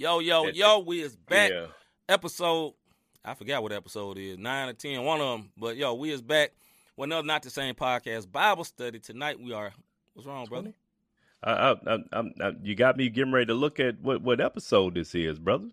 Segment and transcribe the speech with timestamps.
[0.00, 1.50] Yo, yo, yo, we is back.
[1.50, 1.66] Yeah.
[2.08, 2.72] Episode,
[3.22, 5.50] I forgot what episode is, nine or ten, one of them.
[5.58, 6.52] But yo, we is back
[6.96, 8.98] with another Not the Same podcast Bible study.
[8.98, 9.74] Tonight we are,
[10.14, 10.72] what's wrong, brother?
[11.44, 14.94] I, I, I, I'm- you got me getting ready to look at what, what episode
[14.94, 15.68] this is, brother.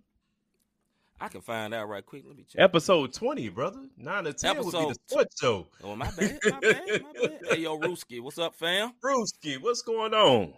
[1.22, 2.26] I can find out right quick.
[2.28, 2.62] Let me check.
[2.62, 3.80] Episode 20, brother.
[3.96, 5.68] 9 to 10 would be Episode the sports show.
[5.86, 7.40] Oh, my bad, my bad, my bad.
[7.52, 8.92] Hey, yo, Rooski, what's up, fam?
[9.02, 10.54] Brewski, what's going on?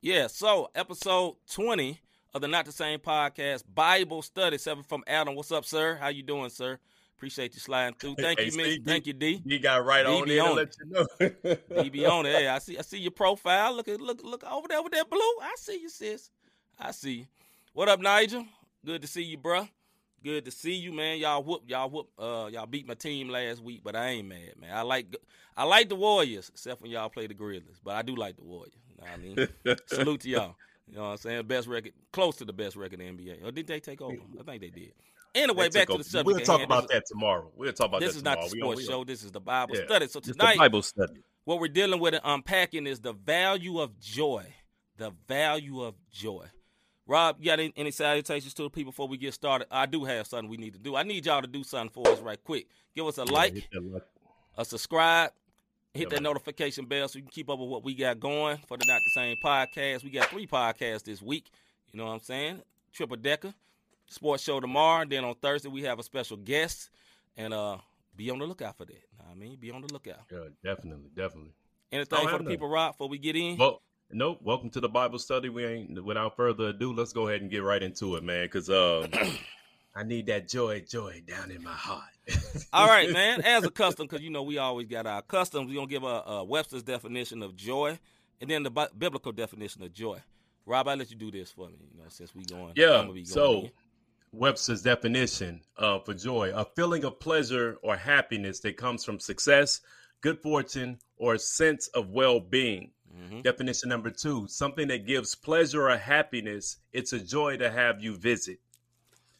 [0.00, 2.00] Yeah, so episode 20
[2.34, 4.58] of the Not the Same podcast Bible study.
[4.58, 5.34] Seven from Adam.
[5.34, 5.96] What's up, sir?
[6.00, 6.78] How you doing, sir?
[7.16, 8.16] Appreciate you sliding through.
[8.16, 8.50] Thank Hey, you.
[8.50, 9.40] Steve, Thank you, D.
[9.44, 10.38] You got right on it.
[10.40, 12.08] on you know.
[12.10, 12.32] On it.
[12.34, 13.74] Hey, I see I see your profile.
[13.74, 15.20] Look at look look over there with that blue.
[15.20, 16.30] I see you, sis.
[16.80, 17.26] I see you.
[17.74, 18.44] What up, Nigel?
[18.84, 19.68] Good to see you, bruh.
[20.24, 21.18] Good to see you, man.
[21.18, 24.54] Y'all whoop, y'all whoop, uh, y'all beat my team last week, but I ain't mad,
[24.60, 24.70] man.
[24.72, 25.14] I like
[25.56, 27.78] I like the Warriors, except when y'all play the Grizzlies.
[27.84, 28.74] But I do like the Warriors.
[28.88, 29.76] You know what I mean?
[29.86, 30.56] Salute to y'all.
[30.92, 31.46] You know what I'm saying?
[31.46, 33.42] Best record, close to the best record in the NBA.
[33.46, 34.14] Or did they take over?
[34.38, 34.92] I think they did.
[35.34, 36.26] Anyway, They back to the subject.
[36.26, 37.50] We'll talk about This- that tomorrow.
[37.56, 39.02] We'll talk about This that is not the We sports show.
[39.04, 39.86] This is the Bible Yeah.
[39.86, 40.06] study.
[40.08, 41.22] So tonight, Bible study.
[41.44, 44.44] what we're dealing with and unpacking is the value of joy.
[44.98, 46.44] The value of joy.
[47.06, 49.68] Rob, you got any, any salutations to the people before we get started?
[49.70, 50.94] I do have something we need to do.
[50.94, 52.66] I need y'all to do something for us right quick.
[52.94, 54.02] Give us a like, like.
[54.58, 55.32] a subscribe,
[55.94, 58.76] hit that notification bell so you can keep up with what we got going for
[58.76, 60.04] the Not the Same podcast.
[60.04, 61.50] We got three podcasts this week.
[61.92, 62.62] You know what I'm saying?
[62.92, 63.52] Triple Decker,
[64.08, 65.04] Sports Show tomorrow.
[65.08, 66.90] Then on Thursday we have a special guest,
[67.36, 67.78] and uh,
[68.16, 68.92] be on the lookout for that.
[68.92, 70.20] Know what I mean, be on the lookout.
[70.30, 71.52] Yeah, definitely, definitely.
[71.90, 73.58] Anything don't for the people, Rob, before we get in?
[73.58, 74.40] Well, nope.
[74.42, 75.50] Welcome to the Bible study.
[75.50, 76.94] We ain't without further ado.
[76.94, 78.46] Let's go ahead and get right into it, man.
[78.46, 79.10] Because um,
[79.94, 82.04] I need that joy, joy down in my heart.
[82.72, 83.40] All right, man.
[83.44, 85.68] As a custom, because you know we always got our customs.
[85.68, 87.98] We're gonna give a, a Webster's definition of joy,
[88.40, 90.18] and then the bi- biblical definition of joy.
[90.64, 91.76] Rob, I let you do this for me.
[91.92, 92.72] You know, since we going.
[92.76, 93.00] Yeah.
[93.00, 93.68] I'm going So.
[94.34, 99.82] Webster's definition uh, for joy: a feeling of pleasure or happiness that comes from success,
[100.22, 102.92] good fortune, or a sense of well-being.
[103.14, 103.42] Mhm.
[103.42, 106.78] Definition number two: something that gives pleasure or happiness.
[106.94, 108.58] It's a joy to have you visit.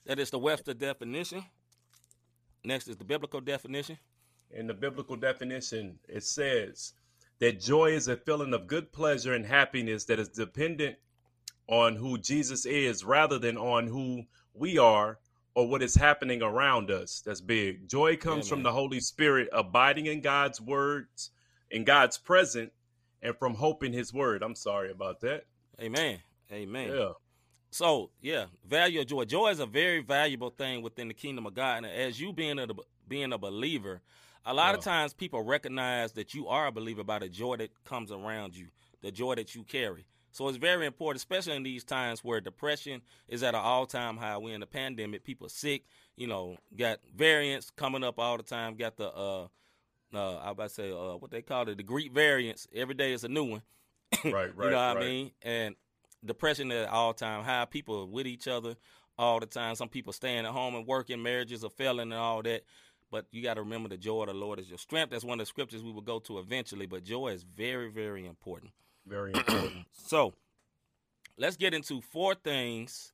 [0.06, 1.44] That is the Webster definition.
[2.64, 3.98] Next is the biblical definition.
[4.50, 6.92] In the biblical definition, it says
[7.38, 10.96] that joy is a feeling of good pleasure and happiness that is dependent
[11.68, 14.24] on who Jesus is rather than on who
[14.54, 15.18] we are
[15.54, 17.22] or what is happening around us.
[17.24, 17.88] That's big.
[17.88, 21.30] Joy comes Yeah, from the Holy Spirit abiding in God's words,
[21.70, 22.72] in God's presence,
[23.22, 24.42] and from hope in his word.
[24.42, 25.46] I'm sorry about that.
[25.80, 26.18] Amen.
[26.50, 26.90] Amen.
[26.92, 27.12] Yeah.
[27.72, 29.24] So yeah, value of joy.
[29.24, 31.78] Joy is a very valuable thing within the kingdom of God.
[31.78, 32.68] And as you being a
[33.08, 34.02] being a believer,
[34.44, 37.70] a lot of times people recognize that you are a believer by the joy that
[37.84, 38.66] comes around you,
[39.00, 40.04] the joy that you carry.
[40.32, 44.18] So it's very important, especially in these times where depression is at an all time
[44.18, 44.36] high.
[44.36, 45.84] We're in the pandemic, people sick,
[46.14, 49.46] you know, got variants coming up all the time, got the uh
[50.12, 52.68] uh I about to say uh what they call it, the Greek variants.
[52.74, 53.62] Every day is a new one.
[54.24, 54.52] Right, right.
[54.56, 55.30] you know what I mean?
[55.40, 55.74] And
[56.24, 57.64] depression at all time high.
[57.64, 58.76] People with each other
[59.18, 59.74] all the time.
[59.74, 61.22] Some people staying at home and working.
[61.22, 62.62] Marriages are failing and all that.
[63.10, 65.10] But you got to remember the joy of the Lord is your strength.
[65.10, 66.86] That's one of the scriptures we will go to eventually.
[66.86, 68.72] But joy is very, very important.
[69.06, 69.86] Very important.
[69.92, 70.34] So
[71.36, 73.12] let's get into four things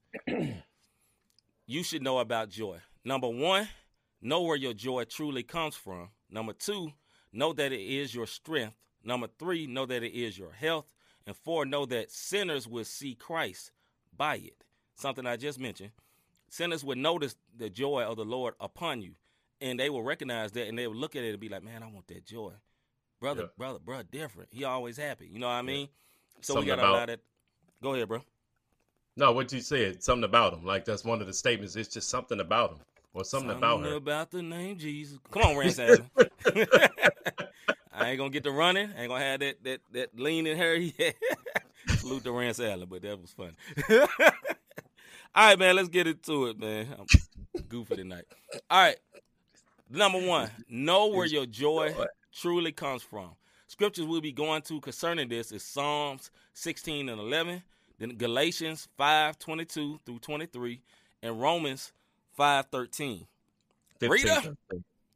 [1.66, 2.78] you should know about joy.
[3.04, 3.68] Number one,
[4.20, 6.10] know where your joy truly comes from.
[6.30, 6.92] Number two,
[7.32, 8.74] know that it is your strength.
[9.04, 10.86] Number three, know that it is your health.
[11.28, 13.70] And four, know that sinners will see Christ
[14.16, 14.64] by it.
[14.94, 15.90] Something I just mentioned.
[16.48, 19.12] Sinners would notice the joy of the Lord upon you.
[19.60, 21.82] And they will recognize that and they will look at it and be like, man,
[21.82, 22.52] I want that joy.
[23.20, 23.48] Brother, Yeah.
[23.58, 24.48] brother, brother, different.
[24.54, 25.26] He always happy.
[25.30, 25.88] You know what I mean?
[26.40, 27.20] So Something we got to about- allow that.
[27.82, 28.22] Go ahead, bro.
[29.16, 30.64] no, what you said, something about him.
[30.64, 31.76] Like that's one of the statements.
[31.76, 32.78] It's just something about him.
[33.12, 33.94] Or something, about her.
[33.96, 35.18] about the name Jesus.
[35.30, 36.10] Come on, Allen.
[37.98, 38.90] I ain't gonna get the running.
[38.96, 40.76] I ain't gonna have that that that lean in her.
[40.98, 41.96] Yeah.
[41.96, 43.56] Salute to Rance Allen, but that was fun.
[43.90, 45.76] All right, man.
[45.76, 46.86] Let's get into it, man.
[46.98, 48.24] I'm goofy tonight.
[48.68, 48.96] All right.
[49.88, 51.94] Number one, know where your joy
[52.34, 53.30] truly comes from.
[53.68, 57.62] Scriptures we'll be going to concerning this is Psalms 16 and 11,
[57.98, 60.80] then Galatians 5, 22 through 23,
[61.22, 61.92] and Romans
[62.38, 63.26] five thirteen.
[63.98, 64.56] 15, Rita?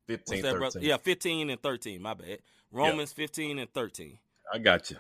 [0.09, 0.83] 15, What's that, 13.
[0.83, 2.03] Yeah, fifteen and thirteen.
[2.03, 2.39] My bad.
[2.73, 4.19] Romans fifteen and thirteen.
[4.53, 4.97] I got you.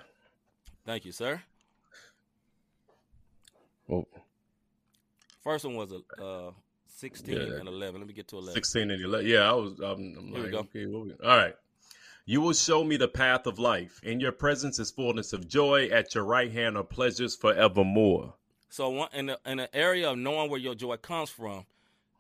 [0.85, 1.41] Thank you, sir.
[3.89, 4.07] Well,
[5.43, 6.51] First one was a uh,
[6.87, 7.59] sixteen Yeah.
[7.59, 8.01] and eleven.
[8.01, 8.55] Let me get to eleven.
[8.55, 9.27] 16 and 11.
[9.27, 9.79] Yeah, I was.
[9.81, 10.59] I'm, I'm Here we go.
[10.61, 11.55] okay, we, all right.
[12.25, 14.01] You will show me the path of life.
[14.05, 15.89] In your presence is fullness of joy.
[15.89, 18.35] At your right hand are pleasures forevermore.
[18.71, 21.67] So one, in the in the area of knowing where your joy comes from,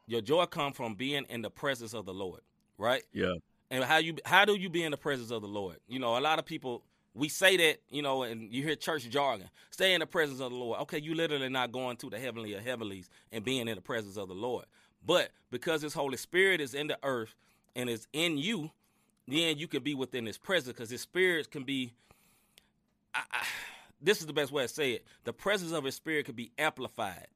[0.08, 2.40] your joy comes from being in the presence of the Lord,
[2.76, 3.04] right?
[3.12, 3.34] Yeah.
[3.72, 5.76] And how you how do you be in the presence of the Lord?
[5.88, 6.84] You know, a lot of people
[7.14, 9.48] we say that, you know, and you hear church jargon.
[9.70, 10.80] Stay in the presence of the Lord.
[10.82, 14.18] Okay, you literally not going to the heavenly or heavenlies and being in the presence
[14.18, 14.66] of the Lord.
[15.04, 17.34] But because His Holy Spirit is in the earth
[17.74, 18.70] and is in you,
[19.26, 21.94] then you can be within His presence because His Spirit can be.
[23.14, 23.44] I, I,
[24.02, 25.06] this is the best way to say it.
[25.24, 27.28] The presence of His Spirit can be amplified.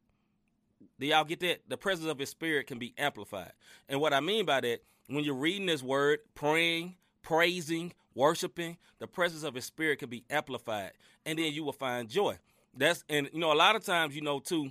[1.01, 1.63] Do y'all get that?
[1.69, 3.53] The presence of His Spirit can be amplified.
[3.89, 9.07] And what I mean by that, when you're reading His Word, praying, praising, worshiping, the
[9.07, 10.93] presence of His Spirit can be amplified,
[11.25, 12.37] and then you will find joy.
[12.75, 14.71] That's and you know a lot of times you know too,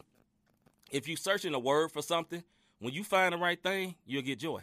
[0.91, 2.43] if you searching a word for something,
[2.79, 4.61] when you find the right thing, you'll get joy.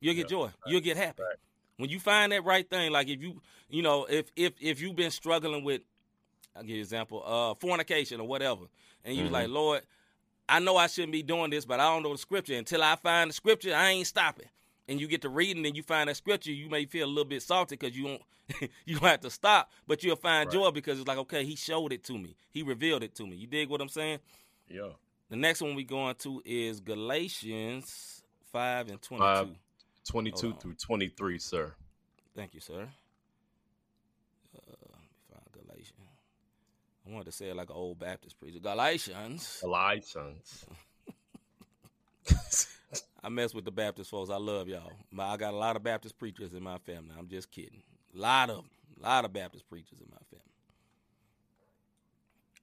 [0.00, 0.50] You'll get Yeah, joy.
[0.66, 1.22] You'll get happy.
[1.22, 1.36] right.
[1.78, 3.40] When you find that right thing, like if you
[3.70, 5.82] you know if if if you've been struggling with,
[6.54, 8.66] I'll give you an example, uh, fornication or whatever,
[9.04, 9.32] and you Mhm.
[9.32, 9.82] like Lord,
[10.48, 12.54] I know I shouldn't be doing this, but I don't know the scripture.
[12.54, 14.48] Until I find the scripture, I ain't stopping.
[14.92, 17.24] And you get to reading and you find that scripture, you may feel a little
[17.24, 18.22] bit salty because you won't
[18.84, 20.52] you don't have to stop, but you'll find Right.
[20.52, 22.36] joy because it's like, okay, he showed it to me.
[22.50, 23.36] He revealed it to me.
[23.36, 24.18] You dig what I'm saying?
[24.68, 24.90] Yeah.
[25.30, 28.22] The next one we going to is Galatians
[28.52, 29.24] 5 and 22.
[29.24, 29.48] Five.
[30.10, 31.72] 22 through 23, sir.
[32.36, 32.82] Thank you, sir.
[34.54, 34.60] Uh,
[34.90, 36.08] let me find Galatians.
[37.06, 38.58] I wanted to say it like an old Baptist preacher.
[38.58, 39.58] Galatians.
[39.62, 40.66] Galatians.
[43.22, 44.30] I mess with the Baptist folks.
[44.30, 44.92] I love y'all.
[45.10, 47.14] My, I got a lot of Baptist preachers in my family.
[47.16, 47.82] I'm just kidding.
[48.16, 48.64] A lot of.
[48.98, 50.44] A lot of Baptist preachers in my family.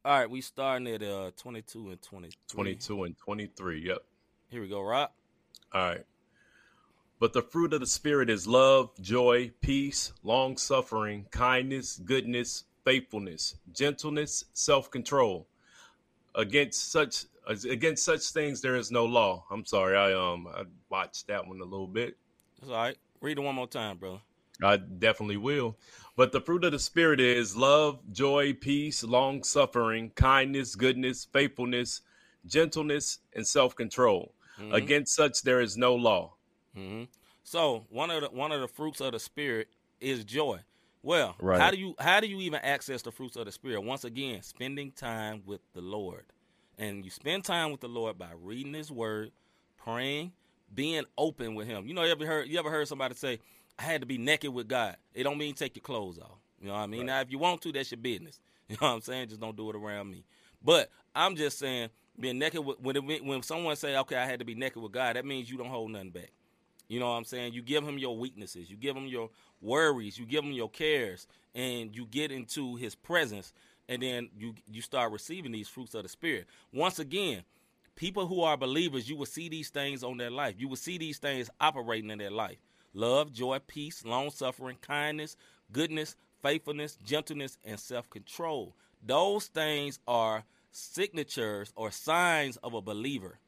[0.06, 2.34] All right, we starting at uh 22 and 23.
[2.48, 3.88] 22 and 23.
[3.88, 3.98] Yep.
[4.50, 5.12] Here we go, Rob.
[5.74, 6.06] All right.
[7.20, 13.56] But the fruit of the Spirit is love, joy, peace, long suffering, kindness, goodness, faithfulness,
[13.74, 15.48] gentleness, self control.
[16.36, 19.46] Against such against such things there is no law.
[19.50, 22.18] I'm sorry, I um I watched that one a little bit.
[22.60, 22.98] That's all right.
[23.22, 24.22] Read it one more time, bro.
[24.62, 25.78] I definitely will.
[26.16, 32.02] But the fruit of the Spirit is love, joy, peace, long suffering, kindness, goodness, faithfulness,
[32.46, 34.36] gentleness, and self control.
[34.60, 34.74] Mhm.
[34.74, 36.36] Against such there is no law.
[36.75, 37.06] hmm
[37.44, 40.60] So one of the one of the fruits of the spirit is joy.
[41.01, 41.60] Well, Right.
[41.60, 43.81] how do you how do you even access the fruits of the spirit?
[43.81, 46.25] Once again, spending time with the Lord,
[46.78, 49.31] and you spend time with the Lord by reading His Word,
[49.78, 50.34] praying,
[50.74, 51.88] being open with Him.
[51.88, 53.40] You know, you ever heard you ever heard somebody say,
[53.78, 56.38] "I had to be naked with God." It don't mean take your clothes off.
[56.60, 57.01] You know what I mean?
[57.01, 57.07] Right.
[57.07, 58.40] Now, if you want to, that's your business.
[58.69, 59.30] You know what I'm saying?
[59.30, 60.24] Just don't do it around me.
[60.63, 64.38] But I'm just saying, being naked with, when it, when someone say, "Okay, I had
[64.40, 66.30] to be naked with God," that means you don't hold nothing back.
[66.88, 67.54] You know what I'm saying?
[67.54, 69.31] You give him your weaknesses, you give him your
[69.62, 73.54] worries, you give him your cares, and you get into his presence,
[73.88, 76.48] and then you you start receiving these fruits of the spirit.
[76.74, 77.44] Once again,
[77.96, 80.56] people who are believers, you will see these things on their life.
[80.58, 82.58] You will see these things operating in their life.
[82.94, 85.36] Love, joy, peace, long suffering, kindness,
[85.72, 88.75] goodness, faithfulness, gentleness, and self control.
[89.06, 93.39] Those things are signatures or signs of a believer.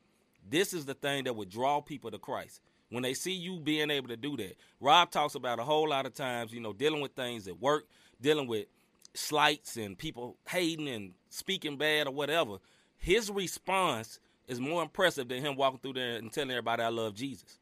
[0.49, 2.61] This is the thing that would draw people to Christ.
[2.91, 6.05] When they see you being able to do that, Rob talks about a whole lot
[6.05, 7.87] of times, you know, dealing with things at work,
[8.21, 8.67] dealing with
[9.13, 12.57] slights and people hating and speaking bad or whatever.
[12.97, 17.15] His response is more impressive than him walking through there and telling everybody I love
[17.15, 17.59] Jesus.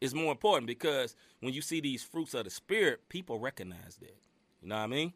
[0.00, 4.16] It's more important because when you see these fruits of the spirit, people recognize that.
[4.62, 5.12] You know what I mean?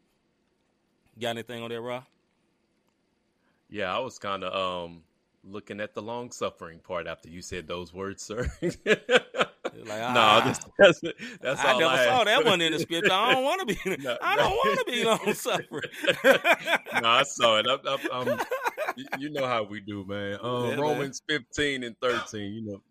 [1.19, 2.03] Got anything on there, Rob?
[3.69, 4.53] Yeah, I was kind of
[4.85, 5.03] um
[5.43, 8.51] looking at the long suffering part after you said those words, sir.
[8.61, 10.41] Like, no, ah.
[10.45, 11.01] that's that's,
[11.41, 13.11] that's I all never I saw that one in the scripture.
[13.11, 13.97] I don't want to be.
[14.03, 15.81] No, I don't want to be long suffering.
[17.01, 17.67] no, I saw it.
[17.67, 18.39] I, I, um,
[19.19, 20.39] you, know how we do, man.
[20.41, 20.79] Um, Yeah, man.
[20.79, 22.53] Romans fifteen and thirteen.
[22.53, 22.81] You know.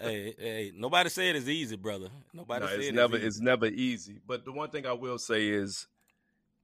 [0.00, 2.08] hey, hey, nobody said it's easy, brother.
[2.32, 3.26] Nobody No, said it's it's never easy.
[3.26, 4.20] it's never easy.
[4.26, 5.86] But the one thing I will say is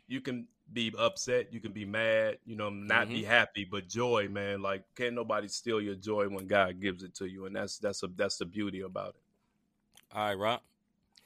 [0.07, 3.15] you can be upset, you can be mad, you know, not Mm-hmm.
[3.15, 7.15] be happy, but joy, man, like can't nobody steal your joy when God gives it
[7.17, 7.47] to you.
[7.47, 9.23] And that's that's a that's the beauty about it.
[10.17, 10.61] All right, Rob.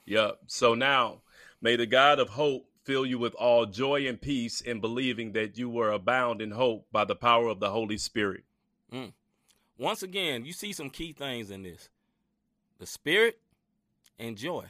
[0.07, 0.39] Yep.
[0.47, 1.21] So now
[1.61, 5.59] may the God of hope fill you with all joy and peace in believing that
[5.59, 8.45] you were abound in hope by the power of the Holy Spirit.
[9.79, 11.89] Once again, you see some key things in this
[12.79, 13.39] the spirit
[14.19, 14.65] and joy,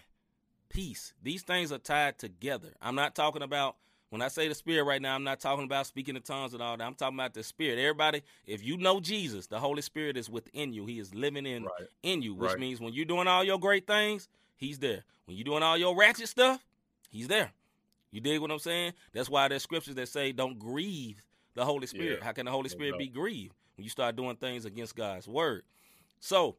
[0.68, 1.14] peace.
[1.22, 2.74] These things are tied together.
[2.82, 3.76] I'm not talking about,
[4.10, 6.62] when I say the spirit right now, I'm not talking about speaking in tongues and
[6.62, 6.84] all that.
[6.84, 7.78] I'm talking about the spirit.
[7.78, 10.86] Everybody, if you know Jesus, the Holy Spirit is within you.
[10.86, 11.88] He is living in Right.
[12.02, 12.58] in you, which Right.
[12.58, 15.04] means when you're doing all your great things, he's there.
[15.26, 16.64] When you're doing all your ratchet stuff,
[17.10, 17.52] he's there.
[18.10, 18.94] You dig what I'm saying?
[19.12, 21.22] That's why there's scriptures that say don't grieve
[21.54, 22.18] the Holy Spirit.
[22.20, 22.24] Yeah.
[22.24, 25.64] How can the Holy Spirit be grieved when you start doing things against God's word?
[26.20, 26.56] So,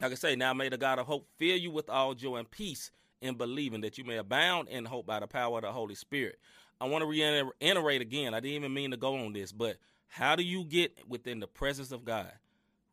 [0.00, 2.50] like I say, now may the God of hope fill you with all joy and
[2.50, 2.90] peace
[3.22, 6.38] in believing that you may abound in hope by the power of the Holy Spirit.
[6.80, 8.34] I want to reiterate again.
[8.34, 9.76] I didn't even mean to go on this, but
[10.08, 12.32] how do you get within the presence of God?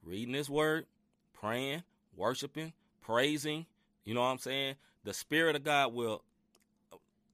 [0.03, 0.85] Reading His Word,
[1.33, 1.83] praying,
[2.15, 2.71] worshiping,
[3.01, 3.65] praising.
[4.05, 4.75] You know what I'm saying?
[5.03, 6.23] The Spirit of God will,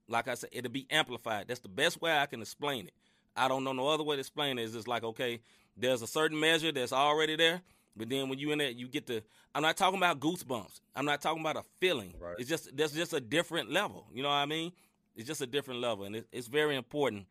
[0.08, 1.48] like I said, it'll be amplified.
[1.48, 2.94] That's the best way I can explain it.
[3.36, 4.64] I don't know no other way to explain it.
[4.64, 5.42] It's just like, okay,
[5.76, 7.62] there's a certain measure that's already there,
[7.96, 9.24] but then when you in there, you get the.
[9.54, 10.82] I'm not talking about goosebumps.
[10.96, 12.14] I'm not talking about a feeling.
[12.20, 12.36] Right.
[12.38, 14.08] It's just that's just a different level.
[14.14, 14.72] You know what I mean?
[15.16, 17.28] It's just a different level, and it, it's very important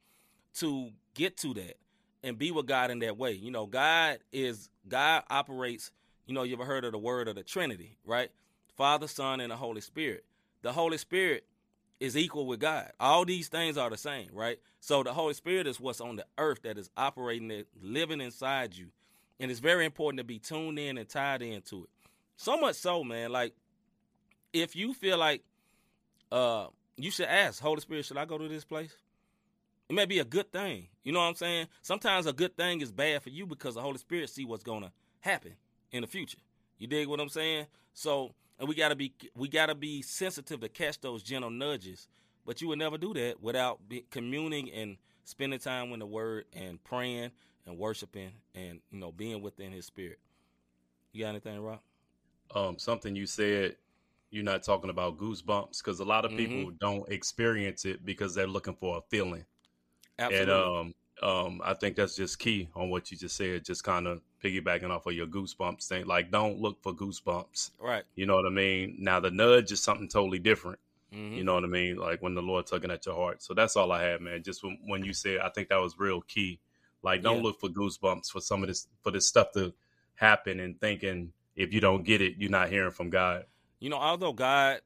[0.54, 1.76] to get to that
[2.22, 3.32] and be with God in that way.
[3.32, 5.90] You know, God is God operates.
[6.26, 8.30] You know, you ever heard of the word of the Trinity, right?
[8.76, 10.24] Father, Son, and the Holy Spirit.
[10.62, 11.44] The Holy Spirit
[12.00, 12.90] is equal with God.
[12.98, 14.58] All these things are the same, right?
[14.80, 18.74] So the Holy Spirit is what's on the earth that is operating it, living inside
[18.74, 18.86] you.
[19.40, 21.90] And it's very important to be tuned in and tied into it.
[22.36, 23.54] So much so, man, like
[24.52, 25.42] if you feel like
[26.32, 28.94] uh you should ask, Holy Spirit, should I go to this place?
[29.88, 30.88] It may be a good thing.
[31.02, 31.66] You know what I'm saying?
[31.82, 34.92] Sometimes a good thing is bad for you because the Holy Spirit see what's gonna
[35.20, 35.54] happen
[35.90, 36.38] in the future.
[36.78, 37.66] You dig what I'm saying?
[37.92, 42.08] So and we gotta be we gotta be sensitive to catch those gentle nudges.
[42.46, 46.82] But you would never do that without communing and spending time with the Word and
[46.84, 47.30] praying
[47.66, 50.18] and worshiping and you know being within His Spirit.
[51.12, 51.80] You got anything, Rob?
[52.54, 53.76] um, something you said
[54.30, 58.46] you're not talking about goosebumps because a lot of people don't experience it because they're
[58.46, 59.44] looking for a feeling
[60.18, 60.52] Absolutely.
[60.52, 64.06] and um, um, i think that's just key on what you just said just kind
[64.06, 68.02] of piggybacking off of your goosebumps thing like don't look for goosebumps right.
[68.14, 70.78] you know what i mean now the nudge is something totally different
[71.14, 71.36] Mhm.
[71.36, 73.76] you know what i mean like when the lord tugging at your heart so that's
[73.76, 76.58] all i had man just when, when you said i think that was real key
[77.04, 77.42] like don't Yeah.
[77.42, 79.72] look for goosebumps for some of this for this stuff to
[80.16, 83.44] happen and thinking if you don't get it you're not hearing from god
[83.80, 84.80] You know, although God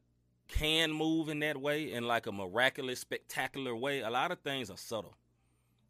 [0.49, 4.71] can move in that way, in like a miraculous, spectacular way, a lot of things
[4.71, 5.15] are subtle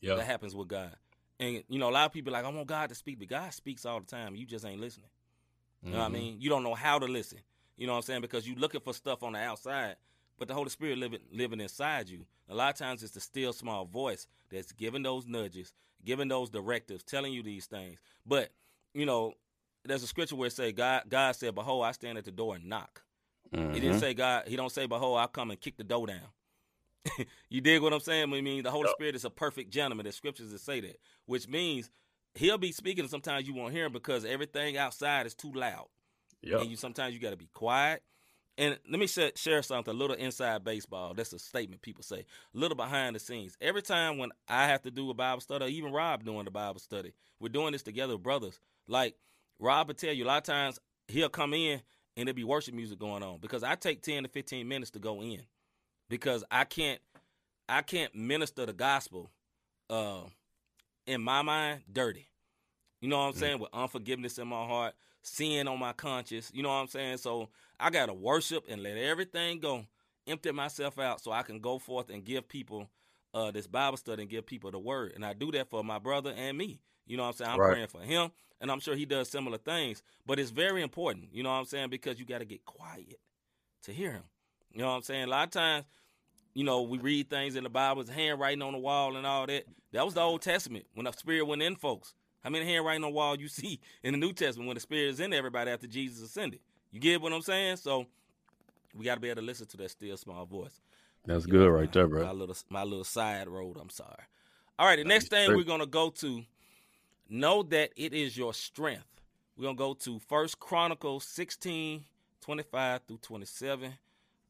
[0.00, 0.94] yeah that happens with God.
[1.40, 3.28] And you know, a lot of people are like, I want God to speak, but
[3.28, 4.34] God speaks all the time.
[4.34, 5.10] You just ain't listening.
[5.84, 6.12] You know what I Mhm.
[6.12, 6.40] mean?
[6.40, 7.38] You don't know how to listen.
[7.76, 8.20] You know what I'm saying?
[8.20, 9.96] Because you're looking for stuff on the outside,
[10.38, 12.24] but the Holy Spirit living living inside you.
[12.48, 15.72] A lot of times it's the still small voice that's giving those nudges,
[16.04, 17.98] giving those directives, telling you these things.
[18.24, 18.50] But,
[18.94, 19.34] you know,
[19.84, 22.54] there's a scripture where it say God God said, Behold, I stand at the door
[22.56, 23.02] and knock.
[23.50, 23.72] He Mhm.
[23.74, 24.46] didn't say God.
[24.46, 26.28] He don't say, "Behold, I'll come and kick the door down."
[27.48, 28.32] you dig what I'm saying?
[28.32, 28.88] I mean, the Holy.
[28.88, 30.04] Spirit is a perfect gentleman.
[30.04, 31.90] There's scriptures that say that, which means
[32.34, 33.00] He'll be speaking.
[33.02, 35.88] and Sometimes you won't hear him because everything outside is too loud,
[36.42, 36.60] Yep.
[36.60, 38.02] and you sometimes you got to be quiet.
[38.58, 39.94] And let me share, share something.
[39.94, 41.14] A little inside baseball.
[41.14, 42.20] That's a statement people say.
[42.54, 43.56] A little behind the scenes.
[43.60, 46.50] Every time when I have to do a Bible study, or even Rob doing the
[46.50, 48.60] Bible study, we're doing this together, brothers.
[48.88, 49.14] Like
[49.60, 51.80] Rob will tell you, a lot of times he'll come in
[52.16, 54.98] and there'll be worship music going on because I take ten to fifteen minutes to
[54.98, 55.42] go in
[56.10, 57.00] because I can't
[57.68, 59.30] I can't minister the gospel
[59.90, 60.22] uh,
[61.06, 62.26] in my mind dirty.
[63.00, 63.38] You know what I'm Mm.
[63.38, 63.58] saying?
[63.60, 66.50] With unforgiveness in my heart, sin on my conscience.
[66.54, 67.18] You know what I'm saying?
[67.18, 67.48] So
[67.78, 69.84] I gotta worship and let everything go,
[70.26, 72.88] empty myself out so I can go forth and give people
[73.34, 75.12] uh, this Bible study and give people the word.
[75.14, 76.80] And I do that for my brother and me.
[77.06, 77.50] You know what I'm saying?
[77.50, 77.72] I'm Right.
[77.72, 80.02] praying for him, and I'm sure he does similar things.
[80.26, 81.88] But it's very important, you know what I'm saying?
[81.90, 83.18] Because you got to get quiet
[83.84, 84.24] to hear him.
[84.72, 85.24] You know what I'm saying?
[85.24, 85.86] A lot of times,
[86.54, 89.46] you know, we read things in the Bible, it's handwriting on the wall and all
[89.46, 89.64] that.
[89.92, 92.14] That was the Old Testament when the Spirit went in folks.
[92.42, 95.10] How many handwriting on the wall you see in the New Testament when the Spirit
[95.10, 96.60] is in everybody after Jesus ascended?
[96.92, 97.76] You get what I'm saying?
[97.76, 98.06] So
[98.94, 100.80] we got to be able to listen to that still small voice.
[101.26, 102.32] That's You good know, right there, My bro.
[102.32, 103.76] little my little side road.
[103.80, 104.22] I'm sorry.
[104.78, 106.44] All right, the next thing we're gonna go to,
[107.28, 109.04] know that it is your strength.
[109.56, 112.04] We're gonna go to First Chronicles 16,
[112.40, 113.92] 25 through 27.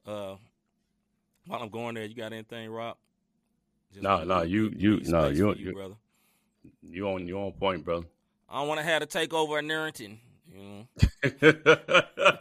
[0.07, 0.37] Uh,
[1.47, 2.97] while I'm going there, you got anything, Rob?
[3.91, 5.97] Just Nah, wanna nah, you- you- space you- you- brother.
[6.83, 8.05] You on you on point, bro.
[8.49, 10.19] I don't want to have to take over anointing,
[10.51, 10.87] you know,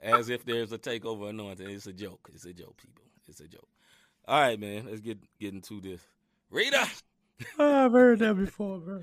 [0.00, 1.68] as if there's a takeover anointing.
[1.68, 2.30] It's a joke.
[2.32, 3.04] It's a joke, people.
[3.28, 3.68] It's a joke.
[4.26, 4.86] All right, man.
[4.88, 6.00] Let's get get into this.
[6.50, 6.86] Rita,
[7.58, 9.02] ah, I've heard that before, bro.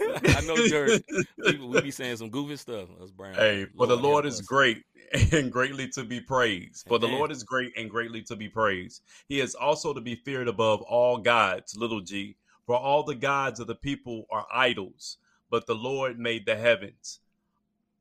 [0.00, 1.02] I know you heard.
[1.38, 2.88] We, we be saying some goofy stuff.
[3.02, 3.34] Us Brown.
[3.34, 4.46] Hey, for the Lord is us.
[4.46, 4.82] great
[5.32, 6.86] and greatly to be praised.
[6.88, 9.02] For the Lord is great and greatly to be praised.
[9.28, 12.36] He is also to be feared above all gods, little g.
[12.68, 15.16] For all the gods of the people are idols,
[15.48, 17.20] but the Lord made the heavens.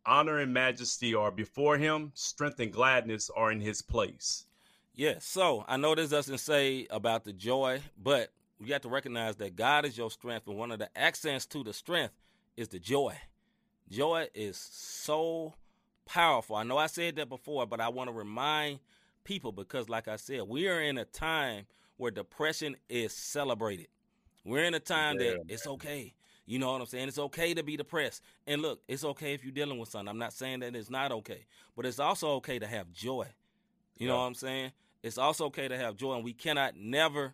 [0.05, 4.45] Honor and majesty are before him, strength and gladness are in his place.
[4.93, 5.23] Yes.
[5.23, 9.55] So I know this doesn't say about the joy, but we have to recognize that
[9.55, 12.13] God is your strength, and one of the accents to the strength
[12.57, 13.15] is the joy.
[13.89, 15.53] Joy is so
[16.05, 16.57] powerful.
[16.57, 18.79] I know I said that before, but I want to remind
[19.23, 23.87] people because, like I said, we are in a time where depression is celebrated.
[24.47, 26.13] We're in a time Yeah, that it's okay.
[26.45, 27.09] You know what I'm saying?
[27.09, 28.23] It's okay to be depressed.
[28.47, 30.07] And look, it's okay if you're dealing with something.
[30.07, 33.27] I'm not saying that it's not okay, but it's also okay to have joy.
[33.97, 34.71] You know what I'm saying?
[35.03, 37.33] It's also okay to have joy, and we cannot never,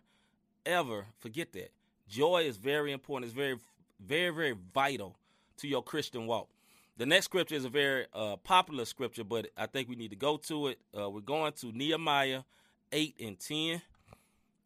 [0.66, 1.70] ever forget that.
[2.08, 3.26] Joy is very important.
[3.26, 3.58] It's very,
[4.00, 5.16] very, very vital
[5.58, 6.48] to your Christian walk.
[6.96, 10.16] The next scripture is a very uh, popular scripture, but I think we need to
[10.16, 10.78] go to it.
[10.96, 12.42] Uh, we're going to Nehemiah
[12.90, 13.82] 8 and 10.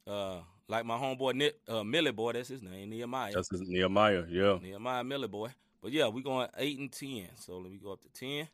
[0.07, 3.33] Uh, like my homeboy, Ni- uh, Millie Boy, that's his name, Nehemiah.
[3.33, 4.59] That's his Nehemiah, yeah.
[4.63, 5.49] Nehemiah Millie Boy.
[5.83, 7.29] But yeah, we're going 8 and 10.
[7.37, 8.49] So let me go up to 10.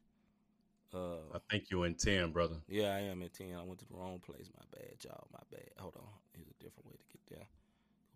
[0.95, 2.57] Uh, I think you're in 10, brother.
[2.69, 3.55] yeah, I am in 10.
[3.59, 4.49] I went to the wrong place.
[4.57, 5.27] My bad, y'all.
[5.33, 5.69] My bad.
[5.79, 6.03] Hold on.
[6.37, 7.47] Here's a different way to get there.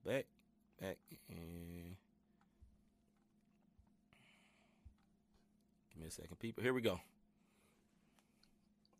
[0.04, 0.26] Go back,
[0.80, 0.96] back,
[1.28, 1.96] and
[5.90, 6.62] give me a second, people.
[6.62, 7.00] Here we go.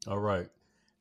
[0.08, 0.48] All right.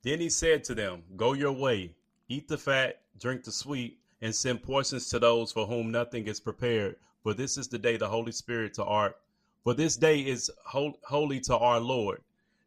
[0.04, 1.96] Then he said to them, Go your way,
[2.30, 6.40] eat the fat, drink the sweet, and send portions to those for whom nothing is
[6.40, 6.96] prepared.
[7.24, 9.18] For this is the day the Holy Spirit to art.
[9.64, 12.22] for this day is hol- holy to our Lord.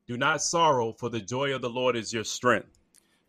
[0.06, 2.78] Do not sorrow, for the joy of the Lord is your strength.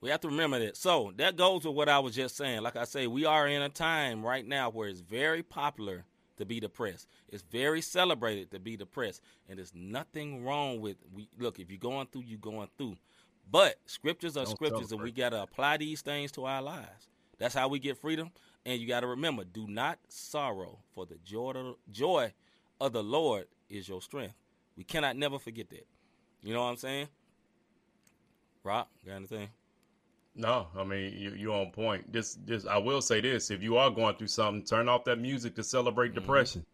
[0.02, 0.76] We have to remember that.
[0.76, 2.64] So that goes with what I was just saying.
[2.64, 6.04] Like I say, we are in a time right now where it's very popular
[6.38, 7.08] to be depressed.
[7.30, 10.98] It's very celebrated to be depressed, and there's nothing wrong with.
[11.14, 12.98] We look if you're going through, you're going through.
[13.52, 17.10] But scriptures are Don't scriptures, and we got to apply these things to our lives.
[17.38, 18.32] That's how we get freedom.
[18.66, 22.34] And you got to remember, do not sorrow, for the joy
[22.80, 24.36] of, the Lord is your strength.
[24.78, 25.86] We cannot never forget that.
[26.44, 27.08] You know what I'm saying?
[28.64, 29.50] Rock, got anything?
[30.34, 32.12] No, I mean you you on point.
[32.14, 35.20] This this I will say this: if you are going through something, turn off that
[35.20, 36.20] music to celebrate mm-hmm.
[36.20, 36.66] depression.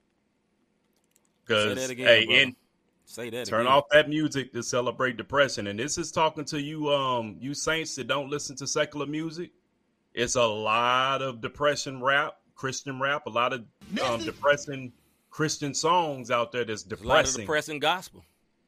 [1.44, 2.42] Because hey, brother.
[2.42, 2.56] in
[3.10, 3.46] Say that.
[3.48, 3.72] Turn again.
[3.74, 5.68] off that music to celebrate depression.
[5.68, 9.52] And this is talking to you, um, you saints that don't listen to secular music.
[10.14, 13.64] It's a lot of depression rap, Christian rap, a lot of
[14.04, 14.92] um, depressing
[15.30, 17.42] Christian songs out there that's There's a lot of depressing.
[17.44, 18.26] depressing gospel.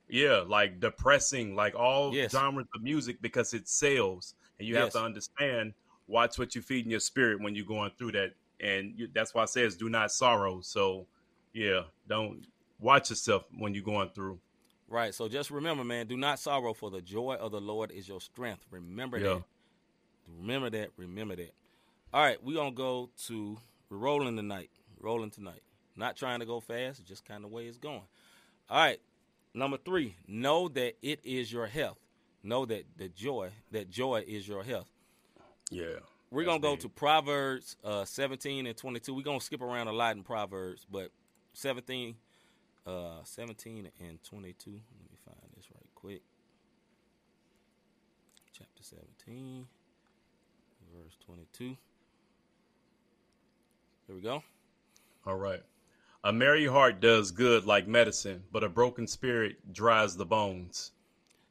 [0.07, 2.31] Yeah, like depressing, like all Yes.
[2.31, 5.73] genres of music because it sells, and you have to understand.
[6.07, 9.35] Watch what you feed in your spirit when you're going through that, and you, that's
[9.35, 11.05] why it says, "Do not sorrow." So,
[11.53, 12.43] yeah, don't
[12.79, 14.39] watch yourself when you're going through.
[14.87, 15.13] Right.
[15.13, 18.19] So just remember, man, do not sorrow, for the joy of the Lord is your
[18.21, 18.65] strength.
[18.71, 19.33] Remember Yeah.
[19.35, 19.43] that.
[20.39, 20.89] Remember that.
[20.97, 21.53] Remember that.
[22.13, 23.57] All right, we're gonna go to
[23.89, 24.69] we're rolling tonight.
[24.99, 25.61] Rolling tonight.
[25.95, 28.01] Not trying to go fast, just kind of way it's going.
[28.69, 28.99] All right.
[29.53, 31.97] Number three, know that it is your health.
[32.43, 34.89] Know that the joy, that joy is your health.
[35.71, 35.99] Yeah,
[36.31, 36.81] We're gonna go big.
[36.81, 39.13] to Proverbs uh, 17 and 22.
[39.13, 41.11] We're gonna skip around a lot in Proverbs, but
[41.53, 42.15] 17,
[42.85, 44.69] uh, 17 and 22.
[44.69, 46.21] Let me find this right quick.
[48.57, 49.65] Chapter 17,
[50.93, 51.77] verse 22.
[54.07, 54.43] Here we go.
[55.25, 55.61] All right.
[56.23, 60.91] A merry heart does good like medicine, but a broken spirit dries the bones.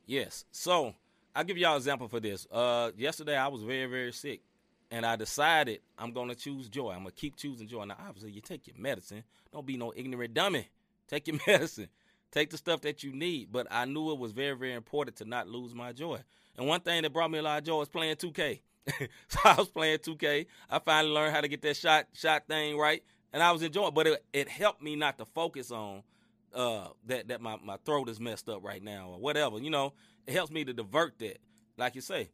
[0.07, 0.45] Yes.
[0.53, 0.95] So
[1.35, 2.47] I'll give y'all an example for this.
[2.51, 4.41] Uh, yesterday I was very, very sick,
[4.91, 6.91] and I decided I'm gonna choose joy.
[6.91, 7.85] I'm gonna keep choosing joy.
[7.85, 9.23] Now, obviously, you take your medicine.
[9.53, 10.69] Don't be no ignorant dummy.
[11.09, 11.89] Take your medicine.
[12.31, 13.51] Take the stuff that you need.
[13.51, 16.21] But I knew it was very, very important to not lose my joy.
[16.57, 18.61] And one thing that brought me a lot of joy was playing 2K.
[19.29, 20.47] so I was playing 2K.
[20.71, 23.89] I finally learned how to get that shot shot thing right, and I was enjoying.
[23.89, 23.95] It.
[23.95, 26.03] But it, it helped me not to focus on
[26.55, 29.59] uh, that that my, my throat is messed up right now or whatever.
[29.59, 29.93] You know,
[30.27, 31.39] it helps me to divert that.
[31.77, 32.31] Like you say,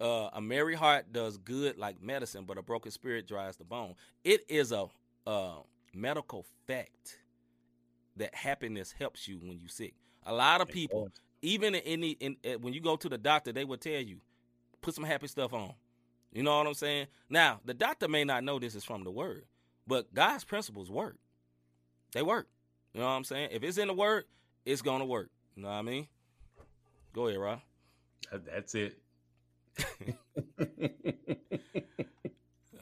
[0.00, 3.94] uh, a merry heart does good like medicine, but a broken spirit dries the bone.
[4.24, 4.86] It is a
[5.26, 5.56] uh,
[5.92, 7.18] medical fact
[8.16, 9.94] that happiness helps you when you're sick.
[10.24, 11.10] A lot of people,
[11.42, 14.18] even in any in, in when you go to the doctor, they will tell you
[14.80, 15.72] put some happy stuff on.
[16.32, 17.06] You know what I'm saying?
[17.30, 19.44] Now, the doctor may not know this is from the word,
[19.86, 21.16] but God's principles work.
[22.12, 22.48] They work.
[22.92, 23.50] You know what I'm saying?
[23.52, 24.24] If it's in the word,
[24.64, 25.30] it's gonna work.
[25.54, 26.08] You know what I mean?
[27.12, 27.60] Go ahead, Rob.
[28.32, 28.98] That's it.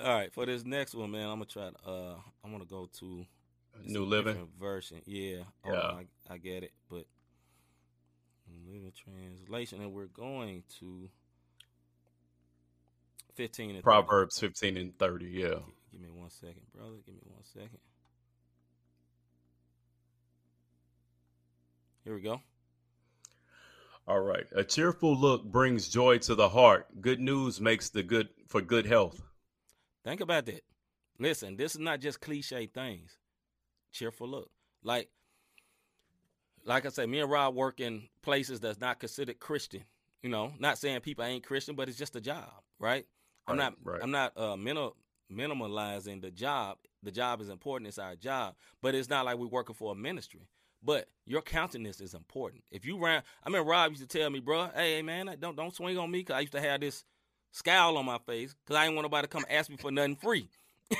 [0.00, 1.70] All right, for this next one, man, I'm gonna try.
[1.70, 3.24] To, uh, I'm gonna go to
[3.82, 4.48] it's New Living.
[4.60, 5.00] version.
[5.06, 5.80] Yeah, oh, Yeah.
[5.80, 7.04] on, I, I get it, but
[8.66, 11.08] Living translation, and we're going to
[13.34, 13.82] 15 and 30.
[13.82, 15.26] Proverbs 15 and 30.
[15.26, 15.48] Yeah.
[15.48, 15.54] Gi-
[15.92, 16.96] Give me one second, brother.
[17.04, 17.78] Give me one second.
[22.04, 22.40] Here we go.
[24.06, 24.44] All right.
[24.54, 26.86] A cheerful look brings joy to the heart.
[27.00, 29.20] Good news makes the good for good health.
[30.04, 30.60] Think about that.
[31.18, 33.16] Listen, this is not just cliche things.
[33.94, 34.50] Cheerful look.
[34.82, 35.08] Like
[36.64, 39.84] like I said, me and Rob work in places that's not considered Christian.
[40.22, 43.06] You know, not saying people ain't Christian, but it's just a job, right?
[43.46, 44.00] I'm not right.
[44.02, 44.96] I'm not uh minimal,
[45.32, 46.78] minimalizing the job.
[47.02, 48.54] The job is important, it's our job.
[48.82, 50.48] But it's not like we're working for a ministry.
[50.82, 52.64] But your countenance is important.
[52.70, 55.74] If you ran, I mean, Rob used to tell me, bro, hey man, don't don't
[55.74, 57.04] swing on me, cause I used to have this
[57.52, 60.16] scowl on my face, cause I didn't want nobody to come ask me for nothing
[60.16, 60.48] free.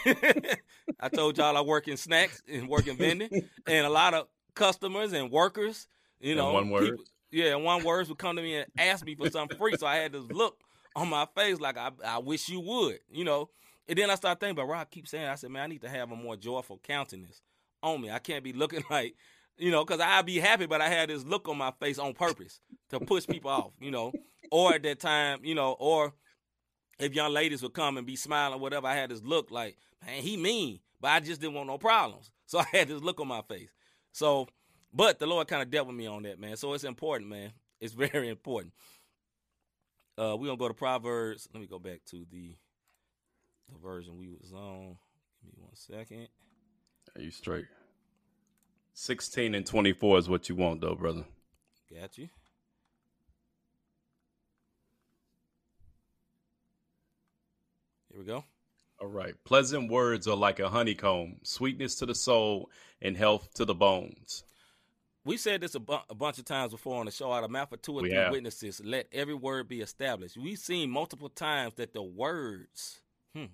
[1.00, 3.30] I told y'all I work in snacks and work in vending,
[3.66, 5.86] and a lot of customers and workers,
[6.20, 6.82] you In know, one word?
[6.90, 9.76] people- yeah, one words would come to me and ask me for something free.
[9.76, 10.56] So I had this look
[10.94, 13.50] on my face like I, I wish you would, you know.
[13.88, 15.88] And then I started thinking, but Rob keeps saying, I said, man, I need to
[15.88, 17.42] have a more joyful countenance
[17.82, 18.10] on me.
[18.10, 19.16] I can't be looking like,
[19.58, 22.14] you know, because I'd be happy, but I had this look on my face on
[22.14, 24.12] purpose to push people off, you know.
[24.52, 26.12] Or at that time, you know, or
[26.98, 30.22] if young ladies would come and be smiling, whatever, I had this look like, man,
[30.22, 32.30] he mean, but I just didn't want no problems.
[32.46, 33.70] So I had this look on my face.
[34.12, 34.48] So,
[34.92, 36.58] but the Lord kind of dealt with me on that, man.
[36.58, 37.52] So it's important, man.
[37.80, 38.74] It's very important.
[40.18, 41.48] Uh, we're gonna go to Proverbs.
[41.54, 42.54] Let me go back to the
[43.72, 44.98] the version we was on.
[45.42, 46.28] Give me one second.
[47.16, 47.64] Are you straight?
[48.92, 51.24] 16 and 24 is what you want, though, brother.
[51.92, 52.28] Got you.
[58.14, 58.44] Here we go.
[59.00, 59.34] All right.
[59.42, 62.70] Pleasant words are like a honeycomb, sweetness to the soul
[63.02, 64.44] and health to the bones.
[65.24, 67.32] We said this a, bu- a bunch of times before on the show.
[67.32, 68.30] Out of mouth of two or We three have.
[68.30, 70.36] witnesses, let every word be established.
[70.36, 73.00] We've seen multiple times that the words,
[73.34, 73.46] hmm,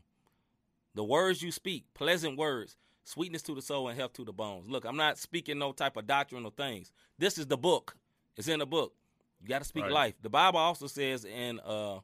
[0.95, 4.69] the words you speak, pleasant words, sweetness to the soul and health to the bones.
[4.69, 6.93] Look, I'm not speaking no type of doctrinal things.
[7.19, 7.97] This is the book.
[8.37, 8.93] It's in the book.
[9.41, 9.93] You got to speak Right.
[9.93, 10.15] life.
[10.21, 12.01] The Bible also says in, uh,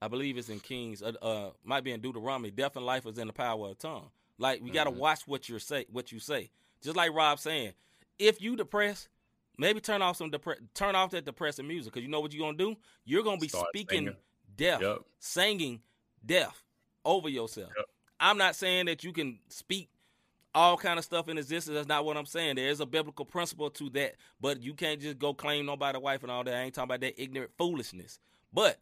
[0.00, 2.50] I believe it's in Kings, uh, uh, might be in Deuteronomy.
[2.50, 4.10] Death and life is in the power of tongue.
[4.38, 4.96] Like we got to Mhm.
[4.98, 5.86] watch what you say.
[5.90, 6.50] What you say.
[6.82, 7.72] Just like Rob saying,
[8.18, 9.08] if you depressed,
[9.56, 12.46] maybe turn off some depre- turn off that depressing music because you know what you're
[12.46, 12.76] gonna do.
[13.04, 14.16] You're gonna be Start speaking singing.
[14.56, 14.98] death, Yep.
[15.18, 15.82] singing
[16.24, 16.62] death
[17.04, 17.72] over yourself.
[17.76, 17.86] Yep.
[18.20, 19.88] I'm not saying that you can speak
[20.54, 21.74] all kind of stuff in existence.
[21.74, 22.56] That's not what I'm saying.
[22.56, 26.22] There is a biblical principle to that, but you can't just go claim nobody wife
[26.22, 26.54] and all that.
[26.54, 28.18] I ain't talking about that ignorant foolishness.
[28.52, 28.78] But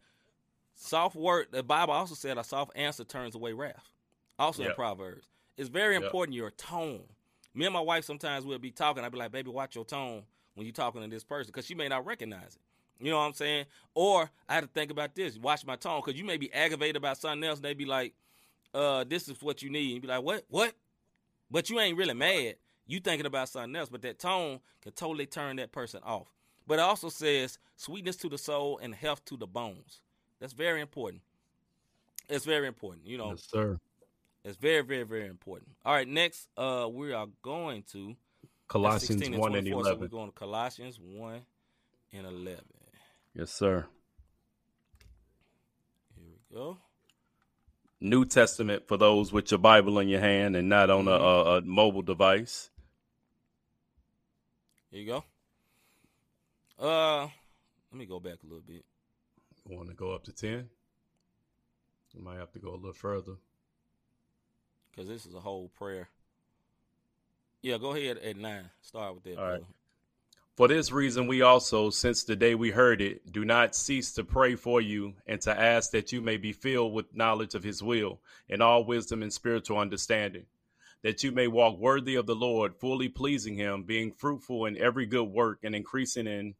[0.77, 3.91] soft word, the Bible also said a soft answer turns away wrath.
[4.39, 6.03] Also in Proverbs, it's very Yep.
[6.03, 7.03] important your tone.
[7.53, 9.03] Me and my wife sometimes we'll be talking.
[9.03, 11.73] I'll be like, "Baby, watch your tone when you're talking to this person," because she
[11.73, 12.61] may not recognize it.
[12.99, 13.65] You know what I'm saying?
[13.95, 15.37] Or I had to think about this.
[15.37, 18.13] Watch my tone, because you may be aggravated about something else, and they be like,
[18.73, 20.45] "Uh, this is what you need." And be like, "What?
[20.49, 20.75] What?"
[21.49, 22.57] But you ain't really mad.
[22.85, 23.89] You thinking about something else.
[23.89, 26.27] But that tone can totally turn that person off.
[26.67, 30.01] But it also says sweetness to the soul and health to the bones.
[30.39, 31.21] That's very important.
[32.29, 33.05] It's very important.
[33.07, 33.79] You know, Yes, sir.
[34.43, 35.69] it's very, very, very important.
[35.85, 38.15] All right, next, uh, we are going to
[38.67, 39.93] Colossians 16 1 and eleven.
[39.93, 41.41] So we're going to Colossians 1
[42.13, 42.63] and 11.
[43.33, 43.85] Yes, sir.
[46.15, 46.77] Here we go.
[47.99, 51.49] New Testament for those with your Bible in your hand and not on a, Mm-hmm.
[51.49, 52.69] a, a mobile device.
[54.91, 55.23] Here you go.
[56.79, 57.21] Uh,
[57.91, 58.85] let me go back a little bit.
[59.67, 60.69] You want to go up to 10?
[62.13, 63.33] You might have to go a little further.
[64.91, 66.09] because this is a whole prayer.
[67.61, 68.69] Yeah, go ahead at nine.
[68.81, 69.37] Start with that.
[69.37, 69.61] All right.
[70.55, 74.23] For this reason, we also, since the day we heard it, do not cease to
[74.23, 77.83] pray for you and to ask that you may be filled with knowledge of his
[77.83, 80.45] will and all wisdom and spiritual understanding,
[81.03, 85.05] that you may walk worthy of the Lord, fully pleasing him, being fruitful in every
[85.05, 86.55] good work and increasing in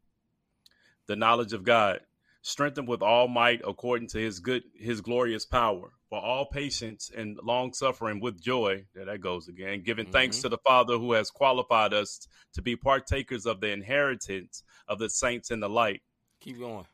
[1.06, 2.00] the knowledge of God,
[2.42, 7.38] strengthened with all might according to his good his glorious power, for all patience and
[7.42, 8.86] long suffering with joy.
[8.94, 10.42] There that goes again, giving thanks Mhm.
[10.42, 15.10] to the Father who has qualified us to be partakers of the inheritance of the
[15.10, 16.02] saints in the light.
[16.40, 16.86] Keep going.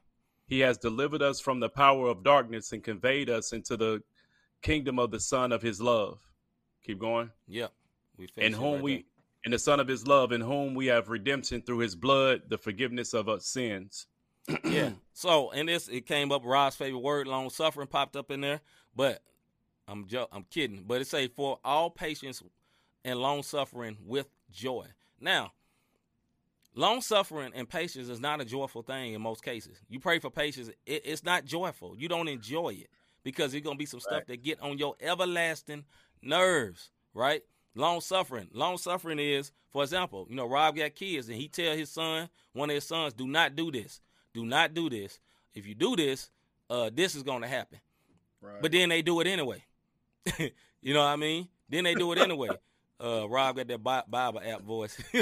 [0.47, 4.03] He has delivered us from the power of darkness and conveyed us into the
[4.63, 6.21] kingdom of the Son of his love.
[6.83, 7.31] Keep going.
[7.47, 7.73] Yep.
[8.17, 9.07] We In whom right we
[9.45, 12.57] in the Son of his love, in whom we have redemption through his blood, the
[12.59, 14.07] forgiveness of our sins.
[14.65, 14.91] Yeah.
[15.17, 16.43] So in this, it came up.
[16.45, 18.61] Rob's favorite word, long suffering, popped up in there.
[18.97, 19.23] But
[19.87, 22.43] I'm jo- I'm kidding, but it say for all patience
[23.05, 24.87] and long suffering with joy.
[25.21, 25.53] Now,
[26.75, 29.79] long suffering and patience is not a joyful thing in most cases.
[29.89, 31.95] You pray for patience, it, it's not joyful.
[31.97, 32.91] You don't enjoy it
[33.23, 35.85] because there's gonna be some stuff that get on your everlasting
[36.23, 37.43] nerves, right?
[37.75, 38.49] Long suffering.
[38.53, 42.29] Long suffering is, for example, you know, Rob got kids and he tell his son,
[42.53, 44.01] one of his sons, do not do this.
[44.35, 45.21] Do not do this.
[45.55, 46.31] If you do this,
[46.69, 47.79] uh, this is gonna happen.
[48.41, 48.61] Right.
[48.61, 49.65] But then they do it anyway.
[50.39, 51.49] you know what I mean?
[51.69, 52.51] Then they do it anyway.
[53.01, 54.97] Uh, Rob got that Bi- Bible app voice.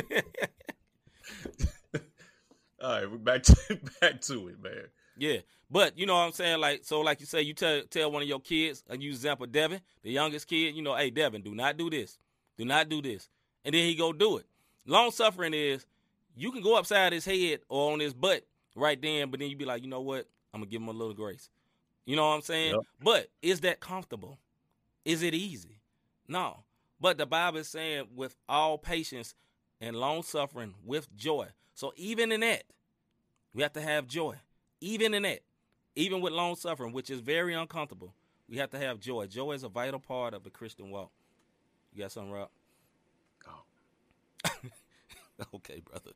[2.82, 4.84] All right, we're back to back to it, man.
[5.16, 5.38] yeah,
[5.70, 6.60] but you know what I'm saying?
[6.60, 9.46] Like, so like you say, you tell tell one of your kids, and use example
[9.46, 12.18] Devin, the youngest kid, you know, hey Devin, do not do this,
[12.58, 13.30] do not do this,
[13.64, 14.46] and then he go do it.
[14.86, 15.86] Long suffering is
[16.36, 19.56] you can go upside his head or on his butt right then, but then you
[19.56, 20.26] be like, you know what?
[20.52, 21.48] I'm gonna give him a little grace.
[22.04, 22.74] You know what I'm saying?
[22.74, 22.80] Yep.
[23.02, 24.38] But is that comfortable?
[25.04, 25.80] Is it easy?
[26.28, 26.64] No.
[27.00, 29.34] But the Bible is saying with all patience
[29.80, 31.48] and long suffering with joy.
[31.74, 32.64] So even in that,
[33.54, 34.36] we have to have joy.
[34.80, 35.40] Even in that,
[35.94, 38.14] even with long suffering, which is very uncomfortable,
[38.48, 39.26] we have to have joy.
[39.26, 41.10] Joy is a vital part of the Christian walk.
[41.92, 42.48] You got something, Rob?
[43.48, 43.62] Oh,
[45.54, 46.12] okay, brother.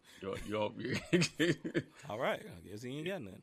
[0.46, 1.52] you're, you're,
[2.10, 2.40] All right.
[2.40, 3.42] I guess he ain't got nothing.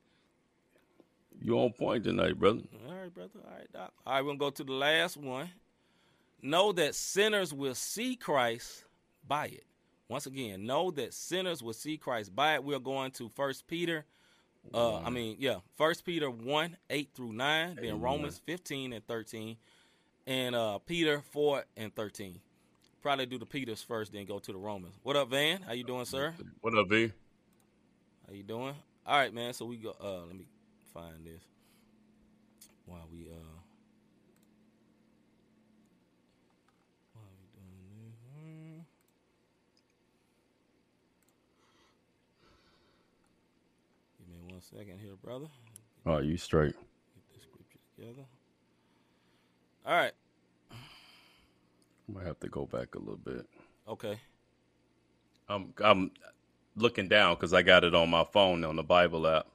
[1.41, 2.61] you on point tonight, brother.
[2.87, 3.39] All right, brother.
[3.45, 3.93] All right, Doc.
[4.05, 5.49] All right, we're going to go to the last one.
[6.41, 8.85] Know that sinners will see Christ
[9.27, 9.65] by it.
[10.09, 12.63] Once again, know that sinners will see Christ by it.
[12.63, 14.05] We're going to First Peter.
[14.73, 18.01] Uh, I mean, yeah, First Peter one eight through nine, then Amen.
[18.01, 19.57] Romans fifteen and thirteen,
[20.27, 22.39] and uh, Peter four and thirteen.
[23.03, 24.95] Probably do the Peters first, then go to the Romans.
[25.03, 25.61] What up, Van?
[25.61, 26.33] How you doing, sir?
[26.61, 27.11] What up, V?
[28.25, 28.73] How you doing?
[29.05, 29.51] All right, man.
[29.51, 29.93] So we go.
[30.01, 30.45] Uh, let me
[30.93, 31.43] find this
[32.85, 33.35] while we uh.
[37.13, 38.15] While we doing this.
[38.39, 38.79] Hmm.
[44.17, 45.47] Give me one second here, brother.
[46.05, 46.71] Oh, you straight.
[46.71, 48.25] Get this scripture together.
[49.85, 50.13] All right.
[52.07, 53.45] Might have to go back a little bit.
[53.87, 54.19] Okay.
[55.47, 56.11] I'm I'm
[56.75, 59.47] looking down because I got it on my phone on the Bible app.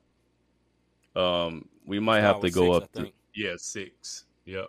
[1.17, 4.25] Um, we might have to go six, up to yeah six.
[4.45, 4.69] Yep.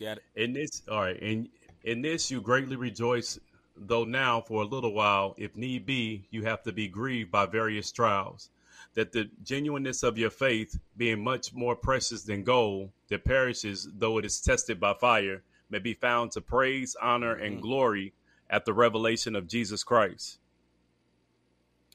[0.00, 0.22] Got it.
[0.36, 1.48] In this, all right, in
[1.84, 3.38] in this you greatly rejoice,
[3.76, 7.46] though now for a little while, if need be, you have to be grieved by
[7.46, 8.50] various trials,
[8.94, 14.18] that the genuineness of your faith, being much more precious than gold that perishes though
[14.18, 17.62] it is tested by fire, may be found to praise, honor, and Mhm.
[17.62, 18.14] glory
[18.50, 20.38] at the revelation of Jesus Christ.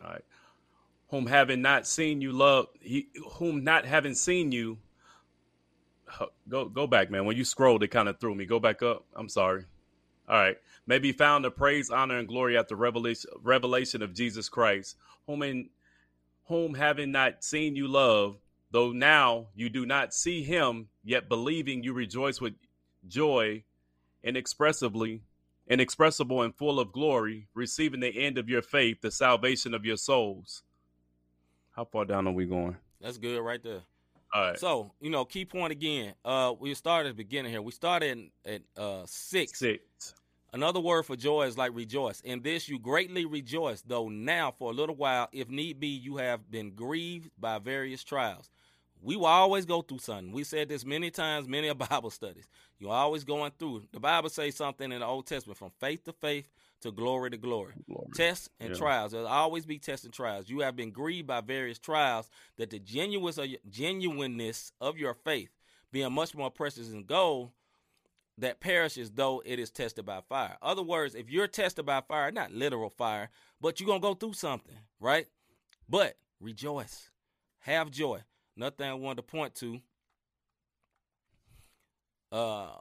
[0.04, 0.26] All right.
[1.10, 4.80] Whom having not seen you love, he, whom not having seen you
[6.48, 7.26] go go back, man.
[7.26, 8.46] When you scrolled, it kind of threw me.
[8.46, 9.06] Go back up.
[9.16, 9.66] I'm sorry.
[10.28, 10.58] All right.
[10.86, 14.98] May be found to praise, honor, and glory at the revelation revelation of Jesus Christ,
[15.28, 15.70] whom in
[16.48, 18.38] whom having not seen you love,
[18.72, 22.54] though now you do not see him, yet believing you rejoice with
[23.08, 23.64] joy
[24.24, 25.22] inexpressibly,
[25.68, 29.98] inexpressible and full of glory, receiving the end of your faith, the salvation of your
[29.98, 30.64] souls.
[31.76, 32.78] How far down are we going?
[33.02, 33.82] That's good right there.
[34.34, 34.60] All right.
[34.60, 36.14] So, you know, key point again.
[36.24, 37.62] Uh, we started at the beginning here.
[37.62, 39.60] We started at uh six.
[39.60, 40.16] Six.
[40.54, 42.22] Another word for joy is like rejoice.
[42.22, 46.18] In this you greatly rejoice, though now for a little while, if need be, you
[46.18, 48.50] have been grieved by various trials.
[49.04, 50.32] We will always go through something.
[50.32, 52.48] We said this many times, many of Bible studies.
[52.80, 53.84] You're always going through.
[53.92, 56.50] The Bible says something in the Old Testament from faith to faith
[56.82, 57.74] to glory to glory.
[57.86, 58.08] Glory.
[58.16, 58.76] Tests and Yeah.
[58.78, 59.12] trials.
[59.12, 60.50] There'll always be tests and trials.
[60.50, 65.14] You have been grieved by various trials that the genuineness of your, genuineness of your
[65.14, 65.50] faith,
[65.92, 67.52] being much more precious than gold,
[68.38, 70.58] that perishes though it is tested by fire.
[70.62, 73.30] Other words, if you're tested by fire, not literal fire,
[73.62, 75.28] but you're gonna go through something, right?
[75.88, 77.12] But rejoice,
[77.60, 78.22] have joy.
[78.56, 79.80] Another thing I wanted to point to.
[82.32, 82.76] Uh,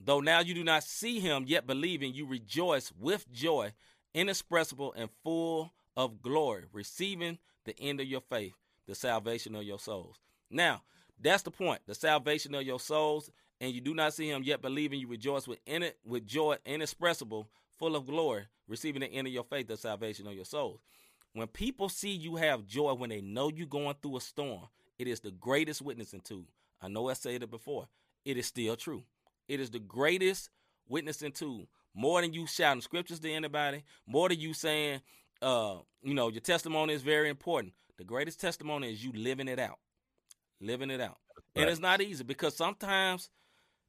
[0.00, 3.72] though now you do not see him, yet believing, you rejoice with joy,
[4.14, 8.54] inexpressible and full of glory, receiving the end of your faith,
[8.86, 10.16] the salvation of your souls.
[10.50, 10.82] Now,
[11.20, 11.80] that's the point.
[11.86, 15.48] The salvation of your souls, and you do not see him yet believing you rejoice
[15.48, 19.68] with in it with joy inexpressible, full of glory, receiving the end of your faith,
[19.68, 20.80] the salvation of your souls.
[21.32, 25.08] When people see you have joy when they know you're going through a storm, it
[25.08, 26.46] is the greatest witnessing tool.
[26.80, 27.88] I know I said it before.
[28.24, 29.04] It is still true.
[29.48, 30.50] It is the greatest
[30.88, 31.68] witnessing tool.
[31.94, 35.00] More than you shouting scriptures to anybody, more than you saying,
[35.42, 37.74] uh, you know, your testimony is very important.
[37.98, 39.78] The greatest testimony is you living it out.
[40.60, 41.18] Living it out.
[41.54, 43.30] And it's not easy because sometimes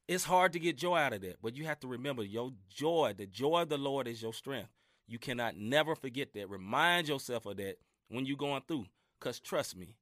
[0.08, 3.14] It's hard to get joy out of that, but you have to remember your joy,
[3.16, 4.70] the joy of the Lord is your strength.
[5.06, 6.48] You cannot never forget that.
[6.48, 7.76] Remind yourself of that
[8.08, 8.86] when you're going through.
[9.18, 9.96] Because trust me,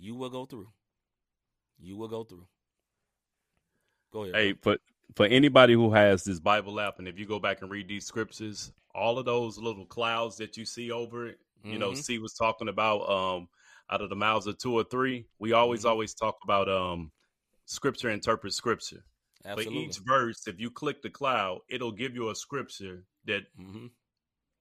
[0.00, 0.68] you will go through.
[1.78, 2.46] You will go through.
[4.12, 4.34] Go ahead.
[4.34, 4.78] Hey, for
[5.16, 8.06] for anybody who has this Bible app, and if you go back and read these
[8.06, 12.04] scriptures, all of those little clouds that you see over it, you know, Mhm.
[12.04, 13.48] C was talking about um
[13.90, 15.26] out of the mouths of two or three.
[15.38, 15.90] We always Mhm.
[15.90, 17.12] always talk about um
[17.66, 19.04] scripture interprets scripture.
[19.44, 19.62] Absolutely.
[19.62, 23.86] For each verse, if you click the cloud, it'll give you a scripture that hmm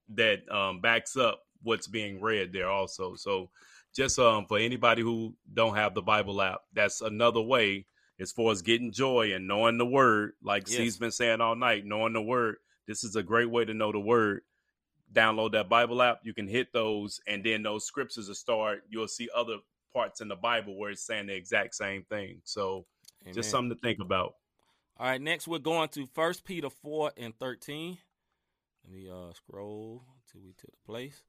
[0.09, 3.15] that um, backs up what's being read there also.
[3.15, 3.49] So
[3.95, 7.85] just um, for anybody who don't have the Bible app, that's another way
[8.19, 10.77] as far as getting joy and knowing the word, like Yes.
[10.77, 12.57] C's been saying all night, knowing the word.
[12.87, 14.41] This is a great way to know the word.
[15.13, 16.19] Download that Bible app.
[16.23, 18.83] You can hit those, and then those scriptures will start.
[18.89, 19.57] You'll see other
[19.93, 22.41] parts in the Bible where it's saying the exact same thing.
[22.43, 22.85] So
[23.23, 23.33] Amen.
[23.33, 24.35] just something to think about.
[24.97, 27.97] All right, next we're going to First Peter 4 and 13.
[28.83, 31.23] Let me uh scroll till we to the place.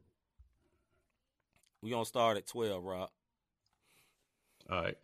[1.82, 3.10] We're gonna start at 12, Rob.
[4.70, 4.96] All right.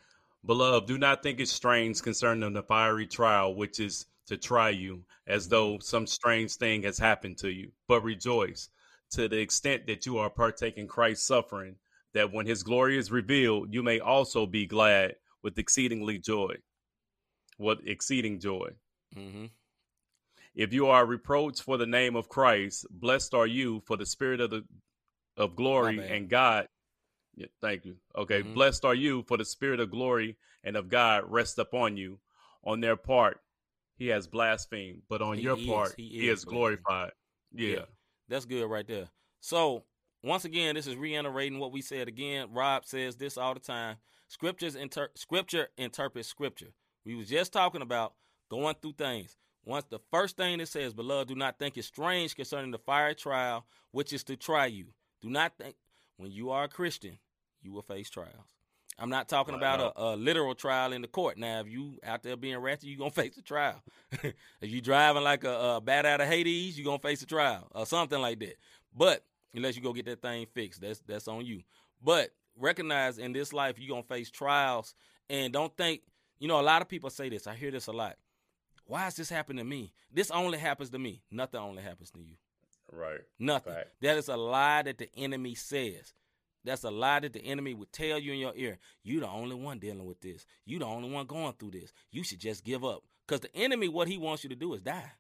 [0.45, 5.05] Beloved, do not think it strange concerning the fiery trial which is to try you,
[5.27, 8.69] as though some strange thing has happened to you, but rejoice
[9.11, 11.77] to the extent that you are partaking Christ's suffering,
[12.13, 16.55] that when his glory is revealed, you may also be glad with exceedingly joy.
[17.57, 18.71] What exceeding joy.
[19.17, 19.47] Mm-hmm.
[20.55, 24.41] If you are reproached for the name of Christ, blessed are you for the spirit
[24.41, 24.65] of the
[25.37, 26.69] of glory and God.
[27.35, 27.97] Yeah, thank you.
[28.15, 28.55] Okay, Mhm.
[28.55, 32.19] blessed are you for the spirit of glory and of God rest upon you.
[32.65, 33.41] On their part,
[33.97, 35.67] he has blasphemed, but on He your is.
[35.67, 37.13] part, He he, is is glorified.
[37.53, 37.69] Yeah.
[37.69, 37.85] Yeah.
[38.29, 39.11] That's good right there.
[39.41, 39.85] So
[40.23, 42.53] once again, this is reiterating what we said again.
[42.53, 43.99] Rob says this all the time.
[44.29, 46.73] Scriptures inter- scripture interprets scripture.
[47.05, 48.15] We was just talking about
[48.49, 49.37] going through things.
[49.65, 53.15] Once the first thing it says, beloved, do not think it strange concerning the fire
[53.15, 54.87] trial, which is to try you.
[55.21, 55.77] Do not think
[56.17, 57.19] when you are a Christian,
[57.63, 58.57] you will face trials.
[58.99, 61.37] I'm not talking about a, a literal trial in the court.
[61.37, 63.83] Now, if you out there being ratchet, you're gonna face a trial.
[64.23, 67.69] if you driving like a, a bat out of Hades, you're gonna face a trial
[67.73, 68.57] or something like that.
[68.97, 69.25] But
[69.55, 71.63] unless you go get that thing fixed, that's that's on you.
[72.03, 74.95] But recognize in this life you're gonna face trials,
[75.29, 76.03] and don't think.
[76.39, 77.47] You know, a lot of people say this.
[77.47, 78.17] I hear this a lot.
[78.85, 79.93] Why is this happening to me?
[80.13, 81.23] This only happens to me.
[81.31, 82.35] Nothing only happens to you.
[82.97, 83.21] Right.
[83.39, 83.75] Nothing.
[83.75, 83.91] Fact.
[84.01, 86.15] That is a lie that the enemy says.
[86.65, 88.79] That's a lie that the enemy would tell you in your ear.
[89.05, 90.47] You the only one dealing with this.
[90.65, 91.93] You the only one going through this.
[92.11, 93.03] You should just give up.
[93.27, 95.13] Because the enemy, what he wants you to do is die.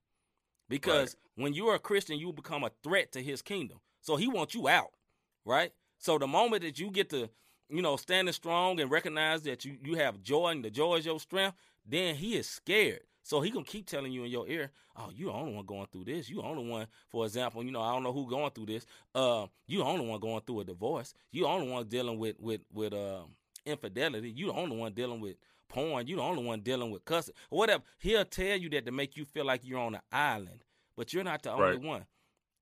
[0.68, 3.78] Because when you're a Christian, you become a threat to his kingdom.
[4.00, 4.90] So he wants you out,
[5.44, 5.72] right?
[5.98, 7.28] So the moment that you get to,
[7.68, 11.06] you know, standing strong and recognize that you you have joy and the joy is
[11.06, 13.00] your strength, then he is scared.
[13.26, 15.88] So he gonna keep telling you in your ear, "Oh, you the only one going
[15.88, 16.30] through this.
[16.30, 18.86] You the only one." For example, you know, I don't know who going through this.
[19.16, 21.12] Uh, you the only one going through a divorce.
[21.32, 23.24] You the only one dealing with with with uh,
[23.64, 24.30] infidelity.
[24.30, 26.06] You the only one dealing with porn.
[26.06, 27.34] You the only one dealing with cussing.
[27.50, 27.82] Whatever.
[27.98, 30.62] He'll tell you that to make you feel like you're on an island,
[30.96, 31.80] but you're not the only Right.
[31.80, 32.06] one.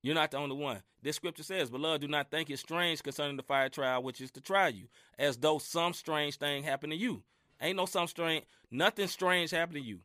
[0.00, 0.82] You're not the only one.
[1.02, 4.30] This scripture says, Beloved, do not think it strange concerning the fire trial which is
[4.30, 7.22] to try you, as though some strange thing happened to you.
[7.60, 10.00] Ain't no some strange, nothing strange happened to you.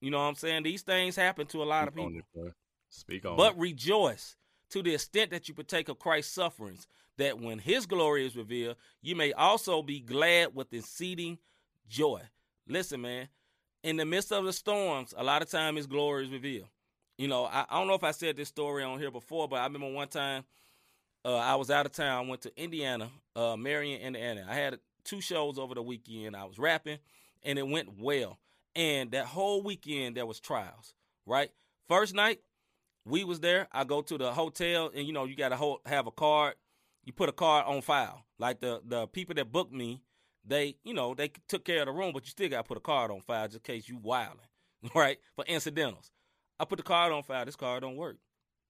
[0.00, 0.62] You know what I'm saying?
[0.62, 2.46] These things happen to a lot of Speak on people.
[2.46, 2.52] it.
[2.90, 3.58] Speak on But it.
[3.58, 4.36] rejoice
[4.70, 8.76] to the extent that you partake of Christ's sufferings, that when his glory is revealed,
[9.02, 11.38] you may also be glad with exceeding
[11.88, 12.20] joy.
[12.68, 13.28] Listen, man,
[13.82, 16.68] in the midst of the storms, a lot of time his glory is revealed.
[17.16, 19.56] You know, I, I don't know if I said this story on here before, but
[19.56, 20.44] I remember one time
[21.24, 24.46] uh, I was out of town, I went to Indiana, uh, Marion, Indiana.
[24.48, 26.36] I had two shows over the weekend.
[26.36, 26.98] I was rapping,
[27.42, 28.38] and it went well.
[28.78, 30.94] And that whole weekend there was trials,
[31.26, 31.50] right?
[31.88, 32.38] First night,
[33.04, 33.66] we was there.
[33.72, 36.54] I go to the hotel, and you know you got to have a card.
[37.04, 38.24] You put a card on file.
[38.38, 40.00] Like the the people that booked me,
[40.44, 42.76] they you know they took care of the room, but you still got to put
[42.76, 44.46] a card on file just in case you wilding,
[44.94, 45.18] right?
[45.34, 46.12] For incidentals.
[46.60, 47.44] I put the card on file.
[47.44, 48.18] This card don't work.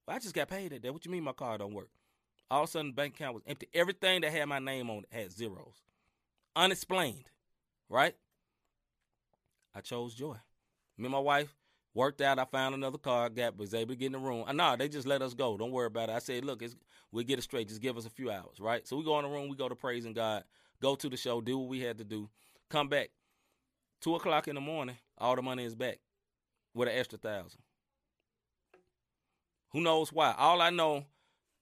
[0.06, 0.88] I just got paid that day.
[0.88, 1.90] What you mean my card don't work?
[2.50, 3.68] All of a sudden, the bank account was empty.
[3.74, 5.82] Everything that had my name on it had zeros,
[6.56, 7.28] unexplained,
[7.90, 8.14] right?
[9.78, 10.34] I chose joy.
[10.96, 11.54] Me and my wife
[11.94, 12.40] worked out.
[12.40, 13.28] I found another car.
[13.30, 14.44] Got was able to get in the room.
[14.48, 15.56] Uh, nah, they just let us go.
[15.56, 16.16] Don't worry about it.
[16.16, 16.64] I said, look,
[17.12, 17.68] we'll get it straight.
[17.68, 18.86] Just give us a few hours, right?
[18.88, 19.48] So we go in the room.
[19.48, 20.42] We go to praising God.
[20.82, 21.40] Go to the show.
[21.40, 22.28] Do what we had to do.
[22.68, 23.10] Come back.
[24.00, 24.96] Two o'clock in the morning.
[25.16, 26.00] All the money is back
[26.74, 27.60] with an extra thousand.
[29.70, 30.34] Who knows why?
[30.36, 31.04] All I know,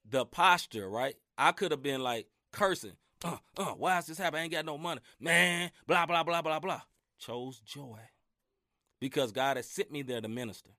[0.08, 1.16] the posture, right?
[1.36, 2.96] I could have been like cursing.
[3.22, 4.40] Uh, uh, why is this happening?
[4.40, 5.02] I ain't got no money.
[5.20, 6.80] Man, blah, blah, blah, blah, blah.
[7.18, 8.00] Chose joy.
[8.98, 10.70] because God has sent me there to minister.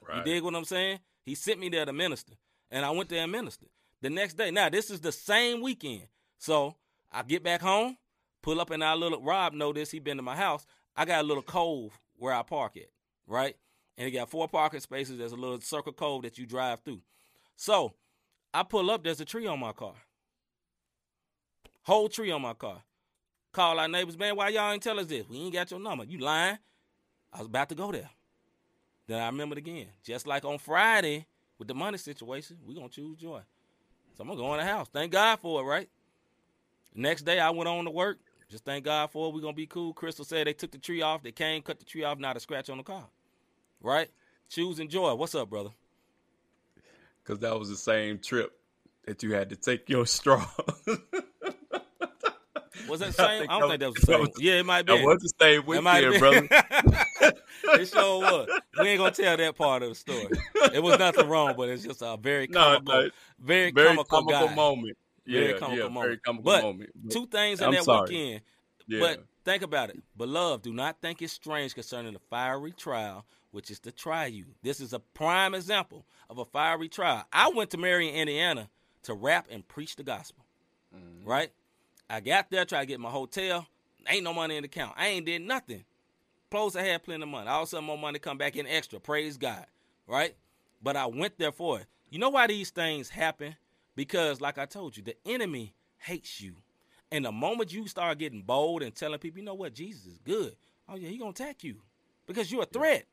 [0.00, 0.24] You Right.
[0.24, 1.00] dig what I'm saying?
[1.24, 2.34] He sent me there to minister,
[2.70, 3.70] and I went there and ministered.
[4.02, 6.08] The next day, now this is the same weekend,
[6.38, 6.76] so
[7.10, 7.98] I get back home,
[8.40, 9.20] pull up in our little.
[9.20, 9.90] Rob know this.
[9.90, 10.64] He been to my house.
[10.96, 12.90] I got a little cove where I park at,
[13.26, 13.56] right?
[13.98, 15.18] And it got four parking spaces.
[15.18, 17.02] There's a little circle cove that you drive through.
[17.56, 17.94] So
[18.54, 19.02] I pull up.
[19.02, 19.94] There's a tree on my car.
[21.82, 22.82] Whole tree on my car.
[23.52, 24.36] Call our neighbors, man.
[24.36, 25.28] Why y'all ain't tell us this?
[25.28, 26.04] We ain't got your number.
[26.04, 26.58] You lying?
[27.32, 28.10] I was about to go there.
[29.06, 29.88] Then I remembered again.
[30.04, 31.26] Just like on Friday
[31.58, 33.40] with the money situation, we gonna choose joy.
[34.14, 34.88] So I'm gonna go in the house.
[34.92, 35.88] Thank God for it, right?
[36.94, 38.18] Next day I went on to work.
[38.48, 39.34] Just thank God for it.
[39.34, 39.92] we gonna be cool.
[39.92, 41.22] Crystal said they took the tree off.
[41.22, 43.06] They came, cut the tree off, not a scratch on the car.
[43.80, 44.10] Right?
[44.48, 45.14] Choosing joy.
[45.14, 45.70] What's up, brother?
[47.22, 48.52] Because that was the same trip
[49.06, 50.44] that you had to take your straw.
[52.88, 53.38] Was that I the same?
[53.40, 54.20] think I don't that think that was the same.
[54.20, 54.96] was- yeah, it might be.
[54.96, 56.48] that was the same weekend, have brother.
[57.80, 58.48] it sure was.
[58.80, 60.28] We ain't gonna tell that part of the story.
[60.74, 64.48] It was nothing wrong, but it's just a very comical, no, very, very comical, comical
[64.54, 64.96] moment.
[65.26, 66.90] Very Yeah, comical yeah, very comical But moment.
[66.94, 68.08] But- Two things in I'm that sorry.
[68.10, 68.40] weekend.
[68.88, 69.00] yeah.
[69.00, 69.98] But think about it.
[70.16, 74.46] Beloved, do not think it's strange concerning the fiery trial, which is to try you.
[74.62, 77.24] This is a prime example of a fiery trial.
[77.32, 78.68] I went to Marion, Indiana
[79.04, 80.44] to rap and preach the gospel.
[80.94, 81.28] Mm-hmm.
[81.28, 81.50] Right?
[82.10, 83.66] I got there, tried to get my hotel.
[84.08, 84.94] Ain't no money in the account.
[84.96, 85.84] I ain't did nothing.
[86.50, 87.48] Close, I had plenty of money.
[87.48, 88.98] All of a sudden, more money come back in extra.
[88.98, 89.64] Praise God.
[90.08, 90.34] Right?
[90.82, 91.86] But I went there for it.
[92.10, 93.54] You know why these things happen?
[93.94, 96.54] Because, like I told you, the enemy hates you.
[97.12, 100.18] And the moment you start getting bold and telling people, you know what, Jesus is
[100.18, 100.56] good.
[100.88, 101.76] Oh yeah, he gonna attack you
[102.26, 103.04] because you're a threat.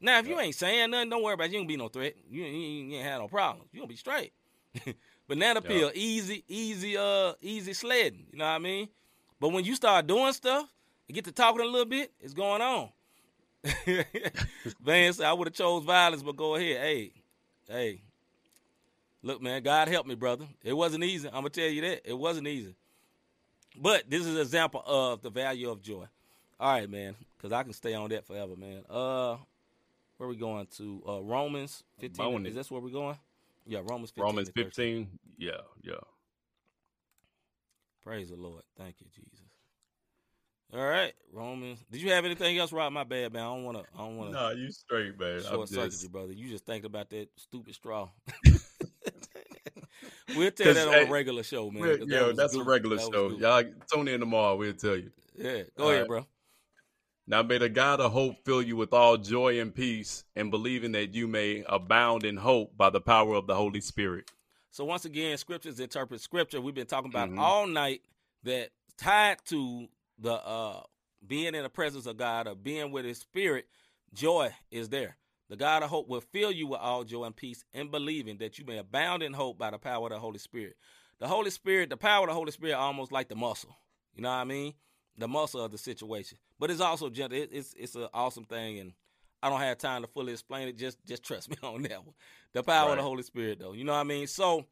[0.00, 1.52] Now, if you ain't saying nothing, don't worry about it.
[1.52, 2.14] You ain't gonna be no threat.
[2.30, 3.68] You, you, you ain't have no problems.
[3.72, 4.32] You gonna be straight.
[5.26, 5.68] Banana Yeah.
[5.68, 8.26] peel, easy, easy, uh, easy sledding.
[8.32, 8.88] You know what I mean?
[9.40, 10.68] But when you start doing stuff
[11.08, 12.90] and get to talking a little bit, it's going on.
[14.80, 16.76] Van said, I would have chose violence, but go ahead.
[16.78, 17.12] Hey,
[17.68, 18.00] hey.
[19.22, 20.46] Look, man, God help me, brother.
[20.62, 21.28] It wasn't easy.
[21.28, 22.02] I'm gonna tell you that.
[22.04, 22.74] It wasn't easy.
[23.76, 26.04] But this is an example of the value of joy.
[26.60, 28.84] All right, man, because I can stay on that forever, man.
[28.88, 29.36] Uh,
[30.18, 31.02] where we going to?
[31.08, 32.16] Uh, Romans 15.
[32.24, 32.50] Bonus.
[32.50, 33.16] Is this where we're going?
[33.66, 34.22] Yeah, Romans 15.
[34.24, 35.08] Romans 15.
[35.38, 35.52] Yeah,
[35.82, 35.94] yeah.
[38.02, 38.62] Praise the Lord.
[38.76, 39.40] Thank you, Jesus.
[40.74, 41.78] All right, Romans.
[41.90, 42.92] Did you have anything else, Rob?
[42.92, 43.42] My bad, man.
[43.42, 43.84] I don't want to.
[43.94, 45.42] I don't want to No, you straight, man.
[45.42, 46.32] Short circuit just, you, brother.
[46.32, 48.08] You just think about that stupid straw.
[50.34, 52.02] we'll tell that on hey, a regular show, man.
[52.06, 52.68] Yeah, was that's a goofy.
[52.68, 53.30] regular That show.
[53.30, 54.56] Y'all tune in tomorrow.
[54.56, 55.10] We'll tell you.
[55.36, 56.08] Yeah, go All ahead, right.
[56.08, 56.26] bro.
[57.26, 60.92] Now may the God of hope fill you with all joy and peace, and believing
[60.92, 64.30] that you may abound in hope by the power of the Holy Spirit.
[64.70, 66.60] So once again, scriptures interpret scripture.
[66.60, 67.38] We've been talking about Mhm.
[67.38, 68.02] all night
[68.42, 70.82] that tied to the uh
[71.26, 73.66] being in the presence of God or being with his spirit,
[74.12, 75.16] joy is there.
[75.48, 78.58] The God of hope will fill you with all joy and peace in believing that
[78.58, 80.76] you may abound in hope by the power of the Holy Spirit.
[81.20, 83.74] The Holy Spirit, the power of the Holy Spirit almost like the muscle.
[84.14, 84.74] You know what I mean?
[85.16, 86.38] The muscle of the situation.
[86.58, 87.38] But it's also gentle.
[87.38, 88.92] It, it's it's an awesome thing and
[89.44, 90.78] I don't have time to fully explain it.
[90.78, 92.14] Just just trust me on that one.
[92.54, 93.74] The power of the Holy Spirit, though.
[93.74, 94.26] You know what I mean?
[94.26, 94.64] So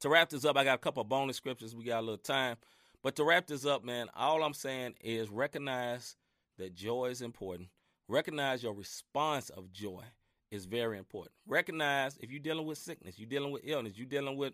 [0.00, 1.74] to wrap this up, I got a couple of bonus scriptures.
[1.74, 2.58] We got a little time.
[3.02, 6.16] But to wrap this up, man, all I'm saying is recognize
[6.58, 7.68] that joy is important.
[8.06, 10.02] Recognize your response of joy
[10.50, 11.32] is very important.
[11.46, 14.52] Recognize if you're dealing with sickness, you're dealing with illness, you're dealing with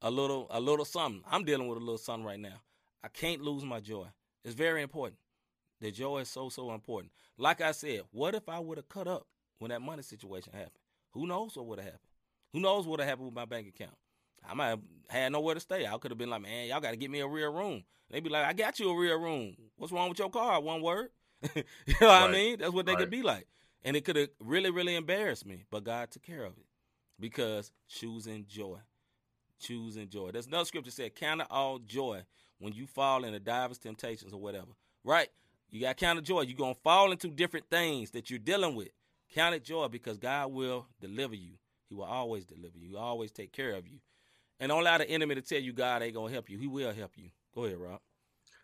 [0.00, 1.22] a little a little something.
[1.30, 2.62] I'm dealing with a little something right now.
[3.02, 4.06] I can't lose my joy.
[4.44, 5.18] It's very important.
[5.80, 7.12] The joy is so so important.
[7.36, 9.26] Like I said, what if I would have cut up
[9.58, 10.72] when that money situation happened?
[11.12, 12.00] Who knows what would have happened?
[12.52, 13.94] Who knows what would have happened with my bank account?
[14.48, 15.86] I might have had nowhere to stay.
[15.86, 17.84] I could have been like, man, y'all got to get me a real room.
[18.10, 19.56] They'd be like, I got you a real room.
[19.76, 20.60] What's wrong with your car?
[20.60, 21.10] One word.
[21.54, 21.62] you
[22.00, 22.58] know what I mean?
[22.58, 23.00] That's what they Right.
[23.00, 23.46] could be like.
[23.84, 25.64] And it could have really, really embarrassed me.
[25.70, 26.64] But God took care of it
[27.20, 28.78] because choosing joy.
[29.60, 30.30] Choosing joy.
[30.30, 32.22] There's another scripture said, count it all joy
[32.58, 34.72] when you fall into divers temptations or whatever.
[35.04, 35.28] Right?
[35.70, 36.42] You got to count it joy.
[36.42, 38.88] You're going to fall into different things that you're dealing with.
[39.34, 41.52] Count it joy because God will deliver you.
[41.88, 42.88] He will always deliver you.
[42.88, 43.98] He will always take care of you.
[44.60, 46.58] And don't allow the enemy to tell you God ain't gonna help you.
[46.58, 47.30] He will help you.
[47.54, 48.00] Go ahead, Rob.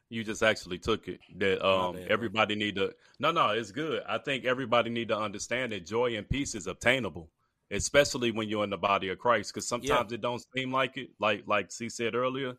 [0.08, 1.20] You just actually took it.
[1.36, 2.14] That um bad, bro.
[2.14, 4.02] everybody need to No, no, it's good.
[4.08, 7.30] I think everybody need to understand that joy and peace is obtainable,
[7.70, 9.52] especially when you're in the body of Christ.
[9.52, 11.10] Because sometimes it don't seem like it.
[11.20, 12.54] Like like C said earlier,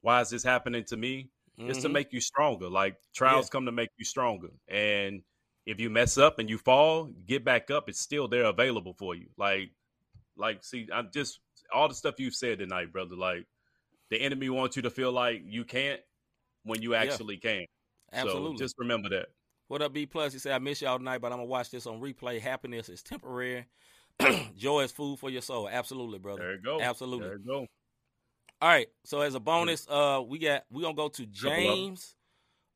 [0.00, 1.30] why is this happening to me?
[1.58, 1.92] It's to Mhm.
[1.92, 2.68] make you stronger.
[2.68, 4.50] Like trials come to make you stronger.
[4.68, 5.22] And
[5.66, 7.88] if you mess up and you fall, get back up.
[7.88, 9.28] It's still there available for you.
[9.36, 9.72] Like,
[10.36, 11.40] like, see, I'm just
[11.72, 13.16] all the stuff you've said tonight, brother.
[13.16, 13.46] Like,
[14.10, 16.00] the enemy wants you to feel like you can't
[16.62, 17.66] when you actually can.
[18.12, 18.56] Absolutely.
[18.58, 19.28] So just remember that.
[19.66, 20.32] What up, B Plus?
[20.32, 22.40] He said, I miss y'all tonight, but I'm gonna watch this on replay.
[22.40, 23.66] Happiness is temporary.
[24.56, 25.68] Joy is food for your soul.
[25.68, 26.42] Absolutely, brother.
[26.42, 26.80] There you go.
[26.80, 27.28] Absolutely.
[27.28, 27.66] There you go.
[28.60, 28.88] All right.
[29.04, 31.62] So as a bonus, uh, we got we gonna go to Couple of 'em.
[31.62, 32.14] James,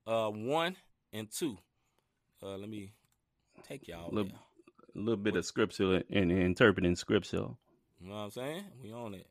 [0.07, 0.76] uh, one
[1.12, 1.59] and two.
[2.43, 2.93] Uh, let me
[3.68, 4.16] take y'all.
[4.16, 4.28] A
[4.99, 7.49] little bit of scripture and interpreting scripture.
[8.01, 8.64] You know what I'm saying?
[8.83, 9.26] We on it.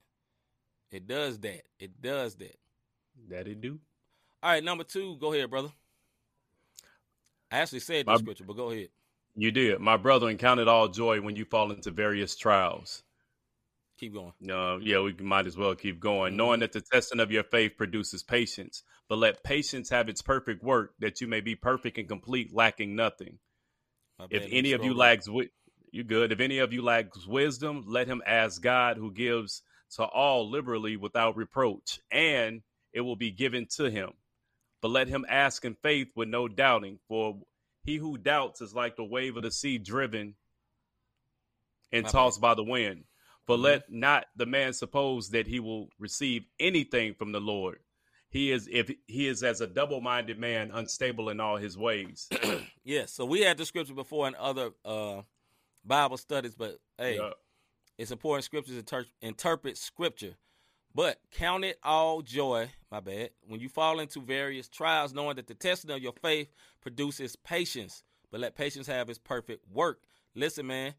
[0.91, 1.61] It does that.
[1.79, 2.57] It does that.
[3.29, 3.79] That it do.
[4.41, 5.17] All right, number two.
[5.17, 5.69] Go ahead, brother.
[7.51, 8.89] I actually said the scripture, but go ahead.
[9.35, 9.79] You did.
[9.79, 13.03] My brother, and count it all joy when you fall into various trials.
[14.01, 14.33] Keep going.
[14.39, 16.33] No, yeah, we might as well keep going.
[16.33, 16.37] Mhm.
[16.37, 20.63] Knowing that the testing of your faith produces patience, but let patience have its perfect
[20.63, 23.37] work, that you may be perfect and complete, lacking nothing.
[24.31, 25.51] If any of you lacks, wi-
[25.91, 26.31] you good.
[26.31, 30.97] If any of you lacks wisdom, let him ask God, who gives to all liberally
[30.97, 34.13] without reproach, and it will be given to him.
[34.81, 37.39] But let him ask in faith with no doubting, for
[37.83, 40.37] he who doubts is like the wave of the sea driven
[41.91, 42.11] and My bad.
[42.11, 43.05] tossed by the wind.
[43.47, 43.61] For Mhm.
[43.63, 47.79] let not the man suppose that he will receive anything from the Lord.
[48.29, 52.29] He is if he is as a double-minded man, unstable in all his ways.
[52.83, 53.13] Yes.
[53.13, 55.21] So we had the scripture before in other uh,
[55.85, 57.31] Bible studies, but hey, Yeah.
[57.97, 60.35] it's important scriptures inter- interpret scripture.
[60.95, 65.47] But count it all joy, my bad, when you fall into various trials, knowing that
[65.47, 66.49] the testing of your faith
[66.81, 68.03] produces patience.
[68.31, 70.01] But let patience have its perfect work.
[70.35, 70.95] Listen, man,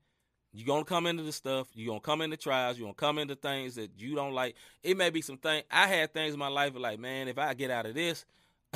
[0.53, 3.34] you're gonna come into the stuff, you're gonna come into trials, you're gonna come into
[3.34, 4.55] things that you don't like.
[4.82, 7.55] It may be some things I had things in my life like, man, if I
[7.55, 8.24] get out of this,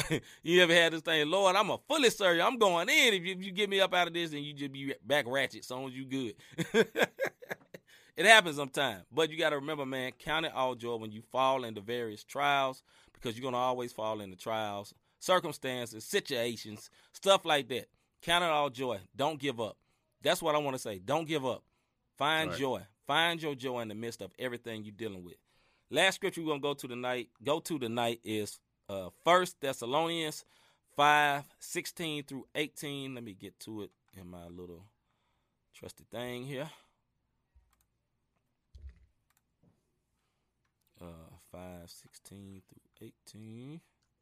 [0.43, 2.41] you ever had this thing, Lord, I'm a fully serve.
[2.41, 3.15] I'm going in.
[3.15, 5.25] If you, if you get me up out of this, then you just be back
[5.27, 5.61] ratchet.
[5.61, 6.35] As long as you good.
[8.17, 9.05] it happens sometimes.
[9.13, 12.25] But you got to remember, man, count it all joy when you fall into various
[12.25, 12.83] trials
[13.15, 17.89] because you're to always fall into trials, circumstances, situations, stuff like that.
[18.23, 18.99] Count it all joy.
[19.15, 19.77] Don't give up.
[20.23, 20.99] That's what I want to say.
[20.99, 21.63] Don't give up.
[22.17, 22.59] Find Right.
[22.59, 22.87] joy.
[23.07, 25.37] Find your joy in the midst of everything you're dealing with.
[25.91, 28.59] Last scripture we're gonna go to tonight, go to tonight is
[28.89, 30.45] uh First Thessalonians
[30.97, 33.15] 5, 16 through 18.
[33.15, 34.87] Let me get to it in my little
[35.75, 36.71] trusty thing here.
[41.01, 41.05] Uh
[41.53, 43.81] 5, 16 through 18.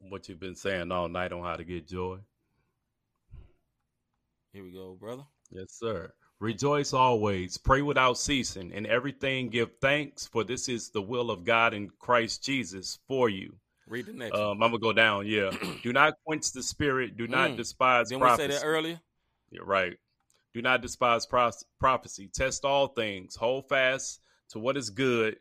[0.09, 2.19] what you've been saying all night on how to get joy.
[4.51, 5.23] Here we go, brother.
[5.49, 6.13] Yes, sir.
[6.39, 11.45] Rejoice always, pray without ceasing, in everything give thanks, for this is the will of
[11.45, 13.55] God in Christ Jesus for you.
[13.87, 14.35] Read the next.
[14.37, 15.27] Um, I'm gonna go down.
[15.27, 15.51] Yeah.
[15.83, 17.15] do not quench the spirit.
[17.17, 17.57] Do not Mm.
[17.57, 18.99] despise Didn't we say that earlier?
[19.51, 19.97] Yeah, right.
[20.53, 22.29] Do not despise prophecy.
[22.33, 23.35] Test all things.
[23.35, 25.37] Hold fast to what is good.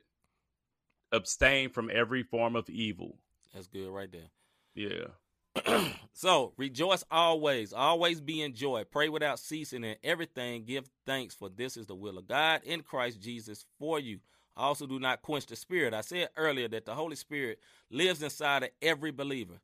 [1.13, 3.17] Abstain from every form of evil.
[3.55, 4.31] That's good right there.
[4.75, 5.07] Yeah.
[6.13, 8.85] so rejoice always, always be in joy.
[8.91, 10.65] Pray without ceasing in everything.
[10.65, 14.21] Give thanks, for this is the will of God in Christ Jesus for you.
[14.57, 15.95] Also, do not quench the spirit.
[15.95, 17.59] I said earlier that the Holy Spirit
[17.91, 19.61] lives inside of every believer.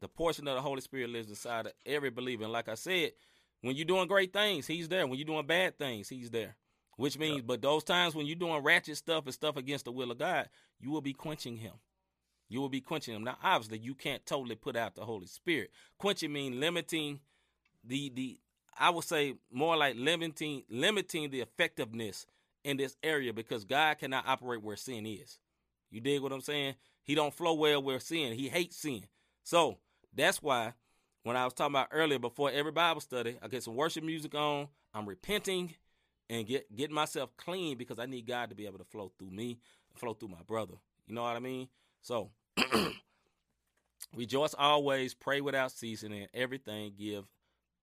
[0.00, 2.44] The portion of the Holy Spirit lives inside of every believer.
[2.44, 3.12] And like I said,
[3.60, 5.06] when you're doing great things, He's there.
[5.06, 6.56] When you're doing bad things, He's there.
[6.96, 10.10] Which means, but those times when you're doing ratchet stuff and stuff against the will
[10.10, 10.48] of God,
[10.78, 11.72] you will be quenching Him.
[12.54, 13.24] You will be quenching them.
[13.24, 15.72] Now, obviously, you can't totally put out the Holy Spirit.
[15.98, 17.18] Quenching mean limiting
[17.82, 18.38] the the
[18.78, 22.26] I would say more like limiting limiting the effectiveness
[22.62, 25.40] in this area because God cannot operate where sin is.
[25.90, 26.76] You dig what I'm saying?
[27.02, 28.34] He don't flow well where sin.
[28.34, 29.02] He hates sin.
[29.42, 29.78] So
[30.14, 30.74] that's why
[31.24, 34.32] when I was talking about earlier before every Bible study, I get some worship music
[34.36, 34.68] on.
[34.94, 35.74] I'm repenting
[36.30, 39.32] and get getting myself clean because I need God to be able to flow through
[39.32, 39.58] me,
[39.96, 40.74] flow through my brother.
[41.08, 41.66] You know what I mean?
[42.00, 42.30] So
[44.16, 47.24] rejoice always, pray without ceasing, and everything give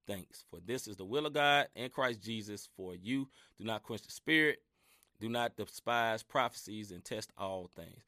[0.08, 0.44] thanks.
[0.50, 3.28] For this is the will of God in Christ Jesus for you.
[3.58, 4.60] Do not quench the spirit,
[5.20, 8.04] do not despise prophecies, and test all things.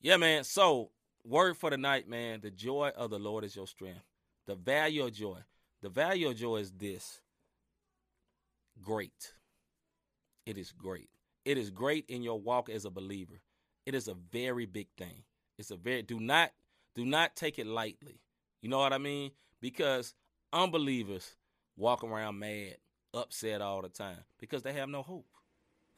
[0.00, 0.44] Yeah, man.
[0.44, 0.90] So,
[1.24, 2.40] word for the night, man.
[2.40, 4.04] The joy of the Lord is your strength.
[4.46, 5.38] The value of joy.
[5.80, 7.20] The value of joy is this
[8.80, 9.32] great.
[10.46, 11.08] It is great.
[11.44, 13.40] It is great in your walk as a believer.
[13.86, 15.24] It is a very big thing.
[15.58, 16.52] It's a very do not
[16.94, 18.20] do not take it lightly.
[18.60, 19.32] You know what I mean?
[19.60, 20.14] Because
[20.52, 21.36] unbelievers
[21.76, 22.76] walk around mad,
[23.14, 25.26] upset all the time because they have no hope.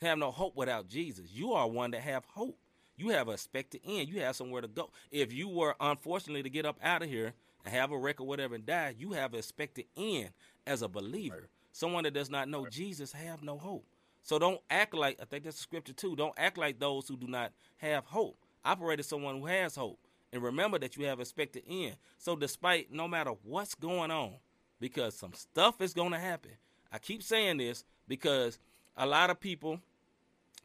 [0.01, 1.31] They have no hope without Jesus.
[1.33, 2.59] You are one that have hope.
[2.97, 4.09] You have a expected end.
[4.09, 4.91] You have somewhere to go.
[5.11, 7.33] If you were unfortunately to get up out of here
[7.65, 10.31] and have a wreck or whatever and die, you have an expected end
[10.67, 11.49] as a believer.
[11.73, 13.87] Someone that does not know Jesus have no hope.
[14.23, 16.17] So don't act like I think that's the scripture too.
[16.17, 18.39] Don't act like those who do not have hope.
[18.65, 19.99] Operate as someone who has hope.
[20.33, 21.97] And remember that you have expected end.
[22.19, 24.35] So despite no matter what's going on,
[24.81, 26.51] because some stuff is going to happen.
[26.93, 28.59] I keep saying this because
[28.97, 29.81] a lot of people,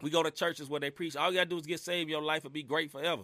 [0.02, 2.10] we go to churches where they preach, all you got to do is get saved,
[2.10, 3.24] your life will be great forever.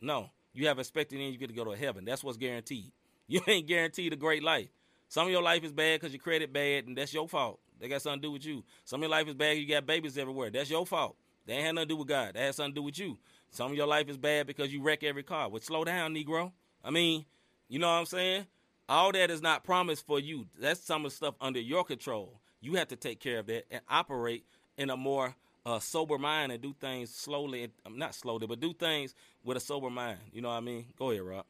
[0.00, 2.04] No, you have expected and you get to go to heaven.
[2.04, 2.92] That's what's guaranteed.
[3.26, 4.68] You ain't guaranteed a great life.
[5.08, 7.58] Some of your life is bad because your credit bad, and that's your fault.
[7.80, 8.62] They got something to do with you.
[8.84, 10.50] Some of your life is bad, you got babies everywhere.
[10.50, 11.16] That's your fault.
[11.46, 12.34] They ain't had nothing to do with God.
[12.34, 13.16] That has something to do with you.
[13.54, 15.48] Some of your life is bad because you wreck every car.
[15.48, 16.50] Well, slow down, Negro.
[16.82, 17.24] I mean,
[17.68, 18.46] you know what I'm saying?
[18.88, 20.46] All that is not promised for you.
[20.58, 22.40] That's some of the stuff under your control.
[22.60, 24.44] You have to take care of that and operate
[24.76, 27.70] in a more uh, sober mind and do things slowly.
[27.86, 30.18] um, Not slowly, but do things with a sober mind.
[30.32, 30.86] You know what I mean?
[30.98, 31.44] Go ahead, Rob.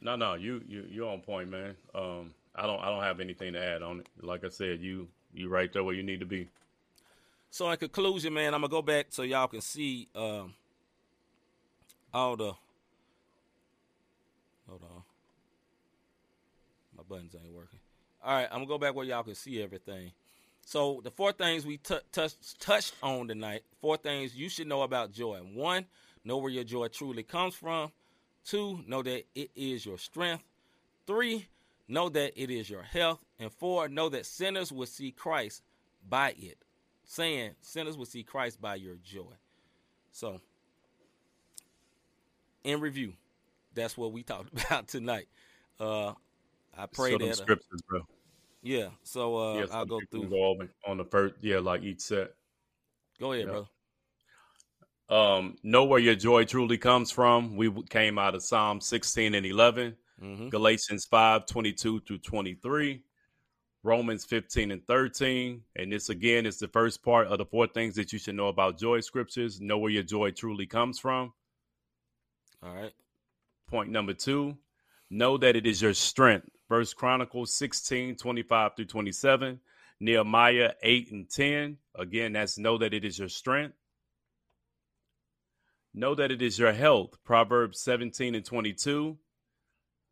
[0.00, 1.76] No, no, you you you're on point, man.
[1.94, 4.08] Um, I don't I don't have anything to add on it.
[4.20, 6.48] Like I said, you you right there where you need to be.
[7.50, 10.52] So in conclusion, man, I'm gonna go back so y'all can see um,
[12.12, 12.52] all the.
[14.68, 15.02] Hold on,
[16.96, 17.78] my buttons ain't working.
[18.24, 20.10] All right, I'm gonna go back where y'all can see everything.
[20.66, 23.62] So the four things we t- touched touched on tonight.
[23.80, 25.38] Four things you should know about joy.
[25.38, 25.86] One,
[26.24, 27.92] know where your joy truly comes from.
[28.44, 30.42] Two, know that it is your strength.
[31.06, 31.46] Three,
[31.86, 33.20] know that it is your health.
[33.38, 35.62] And four, know that sinners will see Christ
[36.08, 36.58] by it.
[37.04, 39.34] Saying sinners will see Christ by your joy.
[40.10, 40.40] So,
[42.66, 43.12] in review,
[43.74, 45.28] that's what we talked about tonight.
[45.80, 46.12] Uh,
[46.76, 47.30] I pray so that.
[47.30, 48.00] uh, scriptures, bro.
[48.62, 48.88] yeah.
[49.02, 50.28] So uh, Yeah, I'll go through.
[50.28, 52.32] Go over on the first, yeah, like each set.
[53.18, 53.52] Go ahead, Yeah.
[53.52, 53.68] brother.
[55.08, 57.56] Um, know where your joy truly comes from.
[57.56, 63.02] We came out of Psalm 16 and 11, hmm Galatians 5, 22 through 23,
[63.84, 65.62] Romans 15 and 13.
[65.76, 68.48] And this again is the first part of the four things that you should know
[68.48, 69.60] about joy scriptures.
[69.60, 71.32] Know where your joy truly comes from.
[72.66, 72.92] All right.
[73.68, 74.56] Point number two,
[75.10, 76.48] know that it is your strength.
[76.68, 79.60] First Chronicles 16, 25 through 27,
[80.00, 81.78] Nehemiah 8 and 10.
[81.94, 83.74] Again, that's know that it is your strength.
[85.94, 87.16] Know that it is your health.
[87.24, 89.16] Proverbs 17 and 22,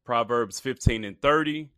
[0.05, 1.69] Proverbs 15 and 30,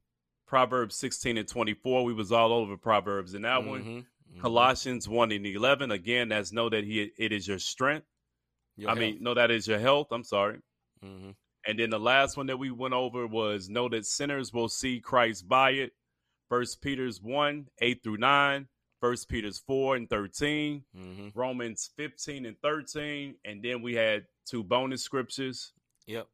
[0.47, 2.05] Proverbs 16 and 24.
[2.05, 3.83] We was all over Proverbs in that one.
[3.83, 4.07] Mhm,
[4.37, 4.41] mhm.
[4.41, 5.91] Colossians 1 and 11.
[5.91, 8.07] Again, that's know that he, it is your strength.
[8.77, 10.09] Your I mean, know that is your health.
[10.11, 10.59] I'm sorry.
[11.03, 11.31] hmm
[11.67, 15.01] And then the last one that we went over was know that sinners will see
[15.01, 15.93] Christ by it.
[16.49, 18.69] First Peter's 1, 8 through 9,
[19.01, 24.63] First Peter's 4 and 13, hmm Romans 15 and 13, and then we had two
[24.63, 25.73] bonus scriptures,
[26.07, 26.29] Yep.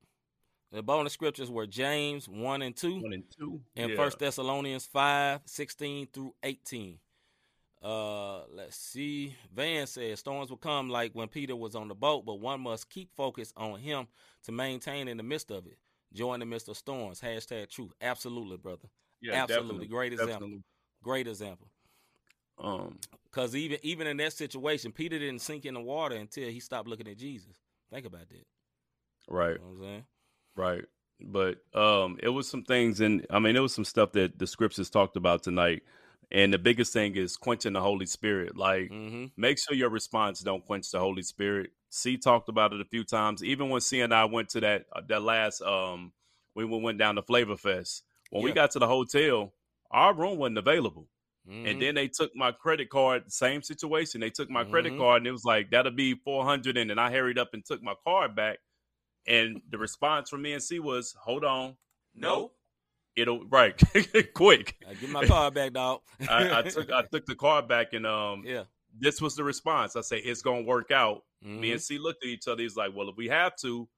[0.71, 3.61] The bonus scriptures were James 1 and 2 1 and 2.
[3.77, 3.97] and Yeah.
[3.97, 6.99] First Thessalonians 5, 16 through 18.
[7.83, 9.35] Uh, let's see.
[9.53, 12.89] Van says storms will come like when Peter was on the boat, but one must
[12.89, 14.07] keep focus on him
[14.45, 15.79] to maintain in the midst of it.
[16.13, 17.21] Joy in the midst of storms.
[17.21, 17.93] Hashtag truth.
[18.01, 18.89] Absolutely, brother.
[19.21, 19.87] Yeah, absolutely.
[19.87, 20.33] definitely, Great example.
[20.35, 20.65] definitely.
[21.03, 21.69] Great example.
[22.59, 26.61] Um, Because even even in that situation, Peter didn't sink in the water until he
[26.61, 27.57] stopped looking at Jesus.
[27.91, 28.47] Think about that.
[29.29, 29.53] right.
[29.55, 30.05] You know what I'm saying?
[30.57, 30.85] Right.
[31.21, 34.47] But um it was some things and I mean it was some stuff that the
[34.47, 35.83] scriptures talked about tonight.
[36.35, 38.57] And the biggest thing is quenching the Holy Spirit.
[38.57, 39.27] Like Mm-hmm.
[39.37, 41.71] make sure your response don't quench the Holy Spirit.
[41.91, 43.45] C talked about it a few times.
[43.45, 46.13] Even when C and I went to that uh, that last um
[46.55, 48.05] when we went down to Flavor Fest.
[48.31, 49.53] When we got to the hotel,
[49.91, 51.07] our room wasn't available.
[51.47, 51.67] Mm-hmm.
[51.67, 54.21] And then they took my credit card, same situation.
[54.23, 54.99] They took my credit Mhm.
[54.99, 56.77] card and it was like, that'll be 400.
[56.79, 58.59] And then I hurried up and took my card back.
[59.27, 61.77] And the response from me and C was, hold on.
[62.15, 62.55] Nope.
[63.17, 63.79] It'll, right.
[64.35, 64.77] Quick.
[64.89, 66.01] I get my car back, dog.
[66.29, 68.65] I, I took I took the car back and um yeah.
[68.99, 69.97] this was the response.
[69.97, 71.23] I say it's gonna work out.
[71.43, 71.73] Me Mhm.
[71.73, 72.63] and C looked at each other.
[72.63, 73.89] He's like, Well, if we have to,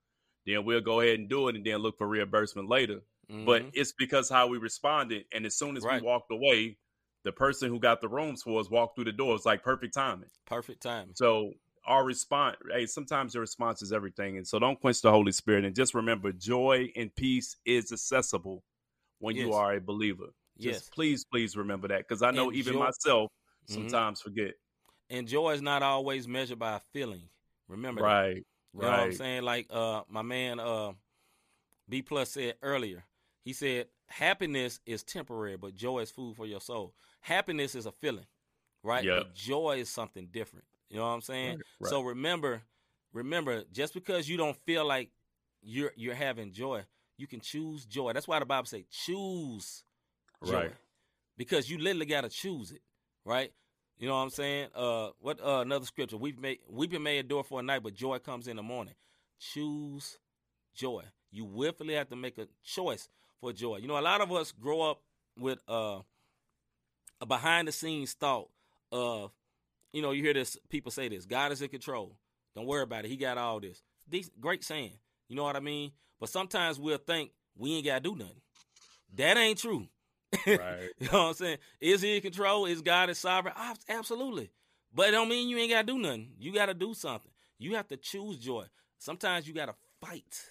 [0.46, 3.00] then we'll go ahead and do it and then look for reimbursement later.
[3.28, 3.70] But Mhm.
[3.74, 5.26] it's because how we responded.
[5.32, 6.00] And as soon as Right.
[6.02, 6.76] we walked away,
[7.22, 9.34] the person who got the rooms for us walked through the door.
[9.34, 10.28] It's like perfect timing.
[10.44, 11.14] perfect timing.
[11.14, 11.54] So
[11.86, 14.36] our response, hey, sometimes your response is everything.
[14.38, 15.64] And so don't quench the Holy Spirit.
[15.64, 18.62] And just remember, joy and peace is accessible
[19.18, 20.26] when you are a believer.
[20.58, 20.88] Just Yes.
[20.90, 21.98] please, please remember that.
[22.06, 23.30] Because I know And even joy- myself
[23.68, 23.72] Mhm.
[23.74, 24.54] sometimes forget.
[25.10, 27.28] And joy is not always measured by a feeling.
[27.68, 28.06] Remember that.
[28.06, 28.36] Right.
[28.36, 29.42] You know what I'm saying?
[29.42, 30.92] Like uh my man uh
[31.88, 33.04] B plus said earlier.
[33.44, 36.94] He said happiness is temporary, but joy is food for your soul.
[37.20, 38.26] Happiness is a feeling,
[38.82, 39.04] right?
[39.04, 39.18] Yeah.
[39.18, 40.64] But joy is something different.
[40.88, 41.58] You know what I'm saying?
[41.80, 42.62] Right, So remember,
[43.12, 45.10] remember, just because you don't feel like
[45.62, 46.84] you're you're having joy,
[47.16, 48.12] you can choose joy.
[48.12, 49.84] That's why the Bible say choose
[50.44, 50.52] joy.
[50.52, 50.72] Right.
[51.36, 52.82] Because you literally gotta choose it,
[53.24, 53.52] right?
[53.98, 54.68] You know what I'm saying?
[54.74, 56.16] Uh what uh another scripture.
[56.16, 58.94] We've made weeping may endure for a night, but joy comes in the morning.
[59.38, 60.18] Choose
[60.74, 61.04] joy.
[61.30, 63.08] You willfully have to make a choice
[63.40, 63.78] for joy.
[63.78, 65.00] You know, a lot of us grow up
[65.38, 66.00] with uh,
[67.20, 68.48] a behind the scenes thought
[68.92, 69.32] of,
[69.92, 72.16] you know, you hear this people say this: God is in control.
[72.54, 73.08] Don't worry about it.
[73.08, 73.82] He got all this.
[74.08, 74.92] These great saying.
[75.28, 75.92] You know what I mean?
[76.20, 78.40] But sometimes we'll think we ain't gotta do nothing.
[79.16, 79.88] That ain't true.
[80.46, 80.90] Right.
[80.98, 81.58] you know what I'm saying?
[81.80, 82.66] Is he in control?
[82.66, 83.54] Is God is sovereign?
[83.88, 84.50] Absolutely.
[84.92, 86.30] But it don't mean you ain't gotta do nothing.
[86.38, 87.30] You gotta do something.
[87.58, 88.64] You have to choose joy.
[88.98, 90.50] Sometimes you gotta fight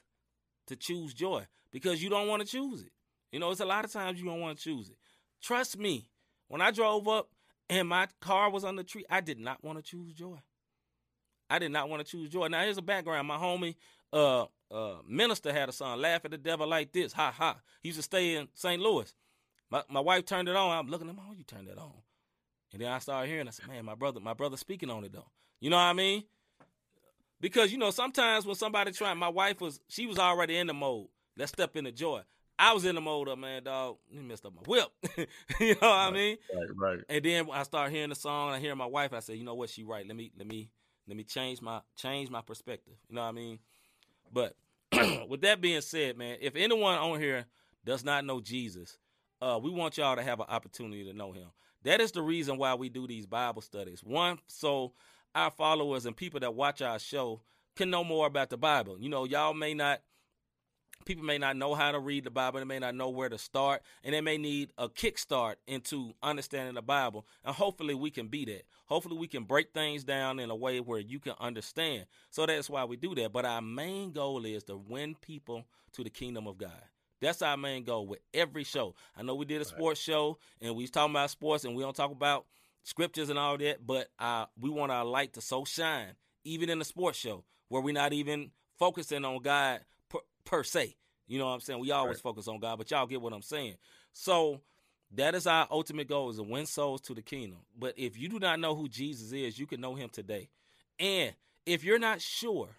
[0.67, 2.91] to choose joy because you don't want to choose it.
[3.31, 4.97] You know, it's a lot of times you don't want to choose it.
[5.41, 6.07] Trust me,
[6.47, 7.29] when I drove up
[7.69, 10.37] and my car was on the tree, I did not want to choose joy.
[11.49, 12.47] I did not want to choose joy.
[12.47, 13.27] Now here's a background.
[13.27, 13.75] My homie,
[14.11, 17.57] uh, uh, minister had a song, "Laugh at the Devil Like This." Ha ha.
[17.81, 18.81] He used to stay in St.
[18.81, 19.13] Louis.
[19.69, 20.77] My my wife turned it on.
[20.77, 21.21] I'm looking at him.
[21.27, 21.93] Oh, you turned it on.
[22.73, 23.47] And then I started hearing.
[23.47, 25.27] I said, "Man, my brother, my brother speaking on it though."
[25.59, 26.23] You know what I mean?
[27.39, 30.73] Because you know sometimes when somebody trying, my wife was she was already in the
[30.73, 31.07] mode.
[31.37, 32.21] Let's step into joy.
[32.57, 33.97] I was in the mode of man, dog.
[34.09, 34.87] You messed up my whip.
[35.59, 36.37] you know what I mean?
[36.55, 36.99] Right, right.
[37.09, 38.51] And then I start hearing the song.
[38.51, 39.13] I hear my wife.
[39.13, 39.69] I said, you know what?
[39.69, 40.07] She right.
[40.07, 40.69] Let me let me
[41.07, 42.93] let me change my change my perspective.
[43.09, 43.59] You know what I mean?
[44.31, 44.55] But
[45.29, 47.45] with that being said, man, if anyone on here
[47.85, 48.97] does not know Jesus,
[49.41, 51.47] uh, we want y'all to have an opportunity to know Him.
[51.83, 54.03] That is the reason why we do these Bible studies.
[54.03, 54.93] One, so
[55.35, 57.41] our followers and people that watch our show
[57.75, 58.97] can know more about the Bible.
[58.99, 60.01] You know, y'all may not
[61.05, 63.37] people may not know how to read the Bible, they may not know where to
[63.37, 67.25] start, and they may need a kickstart into understanding the Bible.
[67.43, 68.63] And hopefully we can be that.
[68.85, 72.05] Hopefully we can break things down in a way where you can understand.
[72.29, 73.31] So that's why we do that.
[73.31, 76.81] But our main goal is to win people to the kingdom of God.
[77.21, 78.95] That's our main goal with every show.
[79.15, 81.81] I know we did a sports show and we was talking about sports and we
[81.81, 82.45] don't talk about
[82.83, 86.81] scriptures and all that, but uh, we want our light to so shine, even in
[86.81, 89.79] a sports show, where we're not even focusing on God
[90.45, 90.95] per, se.
[91.27, 91.79] You know what I'm saying?
[91.79, 92.23] We always Right.
[92.23, 93.77] focus on God, but y'all get what I'm saying.
[94.11, 94.61] So
[95.11, 97.59] that is our ultimate goal is to win souls to the kingdom.
[97.77, 100.49] But if you do not know who Jesus is, you can know him today.
[100.99, 101.33] And
[101.65, 102.69] if you're not sure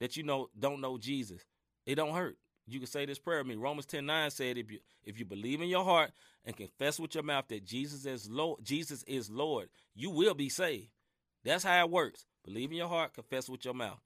[0.00, 1.42] that you know don't know Jesus,
[1.86, 2.36] it don't hurt.
[2.66, 3.56] You can say this prayer with me.
[3.56, 6.12] Romans 10 9 said if you if you believe in your heart
[6.44, 10.48] and confess with your mouth that Jesus is Lord, Jesus is Lord, you will be
[10.48, 10.88] saved.
[11.44, 12.24] That's how it works.
[12.44, 14.00] Believe in your heart, confess with your mouth,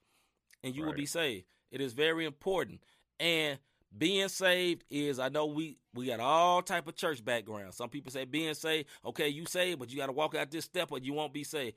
[0.63, 1.45] and you will be saved.
[1.71, 2.81] It is very important.
[3.21, 3.59] And
[3.97, 7.75] being saved is I know we we got all type of church background.
[7.75, 10.65] Some people say being saved, okay, you saved, but you got to walk out this
[10.65, 11.77] step or you won't be saved.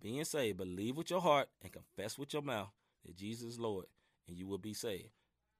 [0.00, 2.70] Being saved, believe with your heart and confess with your mouth
[3.04, 3.86] that Jesus is Lord,
[4.28, 5.10] and you will be saved.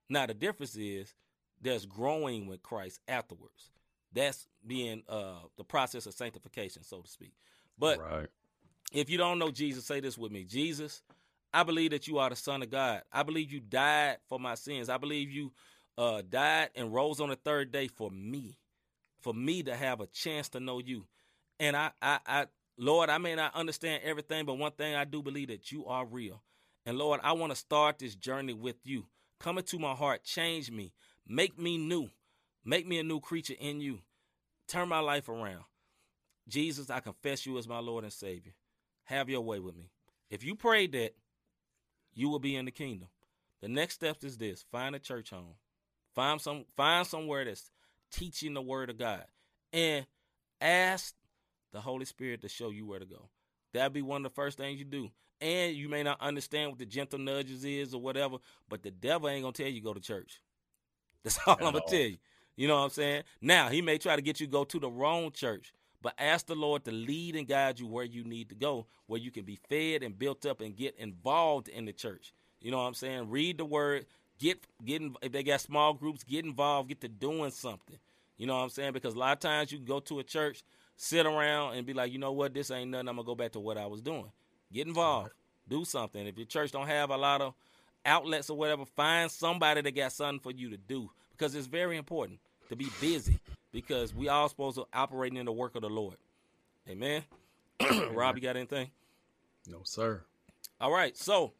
[0.09, 1.15] Now the difference is
[1.61, 3.71] there's growing with Christ afterwards.
[4.13, 7.33] That's being uh the process of sanctification, so to speak.
[7.79, 8.29] But right.
[8.93, 10.45] if you don't know Jesus, say this with me.
[10.45, 11.03] Jesus,
[11.53, 13.03] I believe that you are the Son of God.
[13.13, 14.89] I believe you died for my sins.
[14.89, 15.53] I believe you
[15.99, 18.59] uh, died and rose on the third day for me,
[19.21, 21.07] for me to have a chance to know you.
[21.59, 22.47] And I, I, I,
[22.79, 26.07] Lord, I may not understand everything, but one thing I do believe that you are
[26.07, 26.43] real.
[26.87, 29.07] And Lord, I want to start this journey with you.
[29.39, 30.93] Come into my heart, change me,
[31.27, 32.09] make me new,
[32.65, 34.01] make me a new creature in you.
[34.69, 35.65] Turn my life around.
[36.49, 38.53] Jesus, I confess you as my Lord and Savior.
[39.05, 39.91] Have your way with me.
[40.31, 41.15] If you prayed that,
[42.15, 43.09] you will be in the kingdom.
[43.61, 45.55] The next step is this: find a church home.
[46.15, 47.71] Find some find somewhere that's
[48.11, 49.25] teaching the word of God.
[49.73, 50.07] And
[50.61, 51.15] ask
[51.73, 53.29] the Holy Spirit to show you where to go.
[53.73, 55.11] That'd be one of the first things you do.
[55.41, 58.39] And you may not understand what the gentle nudges is or whatever,
[58.69, 60.41] but the devil ain't gonna tell you go to church.
[61.23, 62.19] That's all At I'm gonna tell you.
[62.57, 63.23] You know what I'm saying?
[63.41, 65.73] Now he may try to get you to go to the wrong church,
[66.03, 69.21] but ask the Lord to lead and guide you where you need to go, where
[69.21, 72.33] you can be fed and built up and get involved in the church.
[72.61, 73.31] You know what I'm saying?
[73.31, 74.07] Read the word,
[74.39, 77.99] get get in, if they got small groups, get involved, get to doing something.
[78.39, 78.93] You know what I'm saying?
[78.93, 80.63] Because a lot of times you can go to a church,
[80.97, 83.09] sit around and be like, you know what, this ain't nothing.
[83.09, 84.31] I'm gonna go back to what I was doing.
[84.73, 85.33] Get involved,
[85.69, 86.27] do something.
[86.27, 87.55] If your church don't have a lot of
[88.07, 91.97] outlets or whatever, find somebody that got something for you to do because it's very
[91.99, 92.41] important
[92.71, 93.39] to be busy
[93.73, 96.17] because we all supposed to operate in the work of the Lord.
[96.89, 97.23] Amen.
[98.13, 98.91] Rob, you got anything?
[99.67, 100.23] No, sir.
[100.81, 101.17] All right.
[101.17, 101.53] So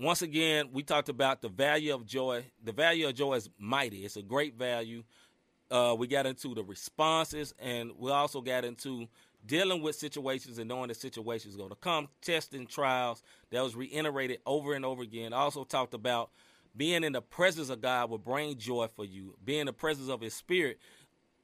[0.00, 2.44] once again, we talked about the value of joy.
[2.64, 4.04] The value of joy is mighty.
[4.04, 5.04] It's a great value.
[5.70, 9.06] Uh, we got into the responses, and we also got into
[9.46, 13.22] dealing with situations and knowing the situations going to come, testing trials.
[13.50, 15.32] That was reiterated over and over again.
[15.32, 16.30] Also talked about
[16.76, 19.34] being in the presence of God will bring joy for you.
[19.44, 20.78] Being in the presence of His Spirit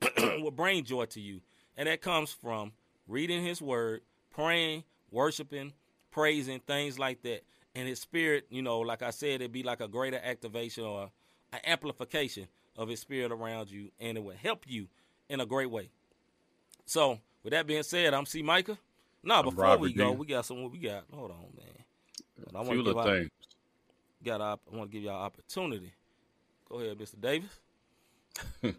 [0.18, 1.40] will bring joy to you,
[1.76, 2.72] and that comes from
[3.08, 5.72] reading His Word, praying, worshiping,
[6.10, 7.42] praising, things like that.
[7.74, 11.10] And His Spirit, you know, like I said, it'd be like a greater activation or
[11.52, 12.46] an amplification
[12.76, 14.88] of His Spirit around you, and it will help you
[15.28, 15.90] in a great way.
[16.86, 18.42] So, with that being said, I'm C.
[18.42, 18.78] Micah.
[19.22, 20.16] No, before Robert we go, D.
[20.16, 20.70] we got some.
[20.70, 21.04] We got.
[21.12, 21.84] Hold on, man.
[22.54, 23.30] I A want few to give things.
[24.26, 24.40] Got.
[24.40, 25.92] I want to give y'all opportunity.
[26.68, 27.20] Go ahead, Mr.
[27.20, 27.60] Davis.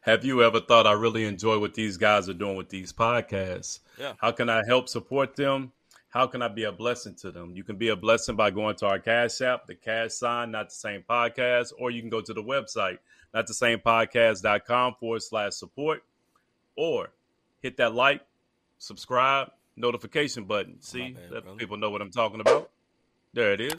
[0.00, 3.80] Have you ever thought I really enjoy what these guys are doing with these podcasts?
[3.98, 4.12] Yeah.
[4.18, 5.72] How can I help support them?
[6.10, 7.54] How can I be a blessing to them?
[7.54, 10.70] You can be a blessing by going to our Cash App, the Cash Sign, not
[10.70, 12.98] the same podcast, or you can go to the website,
[13.34, 16.02] not the same podcast.com forward slash support,
[16.76, 17.10] or
[17.60, 18.22] hit that like,
[18.78, 20.80] subscribe, notification button.
[20.80, 21.58] See, bad, let brother.
[21.58, 22.70] people know what I'm talking about.
[23.34, 23.74] There it is.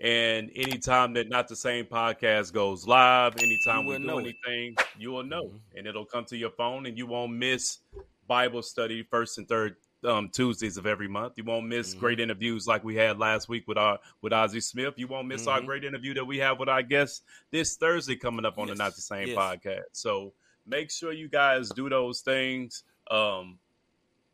[0.00, 4.22] And anytime that not the same podcast goes live, anytime we do know it.
[4.46, 5.60] anything, you will know, Mhm.
[5.76, 7.78] and it'll come to your phone, and you won't miss
[8.26, 11.34] Bible study first and third um, Tuesdays of every month.
[11.36, 11.98] You won't miss Mhm.
[11.98, 14.94] great interviews like we had last week with our with Ozzie Smith.
[14.96, 15.66] You won't miss our Mhm.
[15.66, 18.94] great interview that we have with our guest this Thursday coming up on the Not
[18.96, 19.36] the Same yes.
[19.36, 19.84] podcast.
[19.92, 20.32] So
[20.64, 22.82] make sure you guys do those things.
[23.10, 23.58] Um,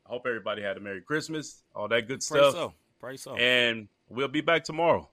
[0.05, 2.75] I hope everybody had a Merry Christmas, all that good Pray stuff, so.
[3.01, 3.35] Pray so.
[3.35, 5.11] and we'll be back tomorrow.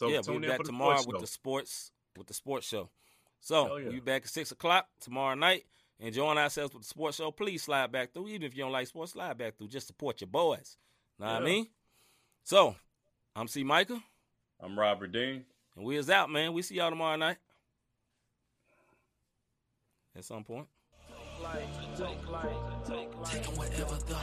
[0.00, 1.20] So yeah, tune we'll be back tomorrow with show.
[1.20, 2.88] the sports with the sports show.
[3.40, 3.84] So Hell yeah.
[3.84, 5.64] we'll be back at six o'clock tomorrow night.
[5.98, 7.30] Enjoying ourselves with the sports show.
[7.30, 8.28] Please slide back through.
[8.28, 9.68] Even if you don't like sports, slide back through.
[9.68, 10.78] Just support your boys.
[11.18, 11.66] Know what I mean?
[12.44, 12.74] So
[13.36, 13.62] I'm C.
[13.62, 14.02] Micah,
[14.58, 15.44] I'm Robert Dean.
[15.76, 16.54] and we is out, man.
[16.54, 17.36] We see y'all tomorrow night.
[20.16, 20.66] At some point.
[23.26, 24.16] Take 'em wherever though.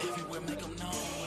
[0.00, 1.21] Everywhere make 'em known.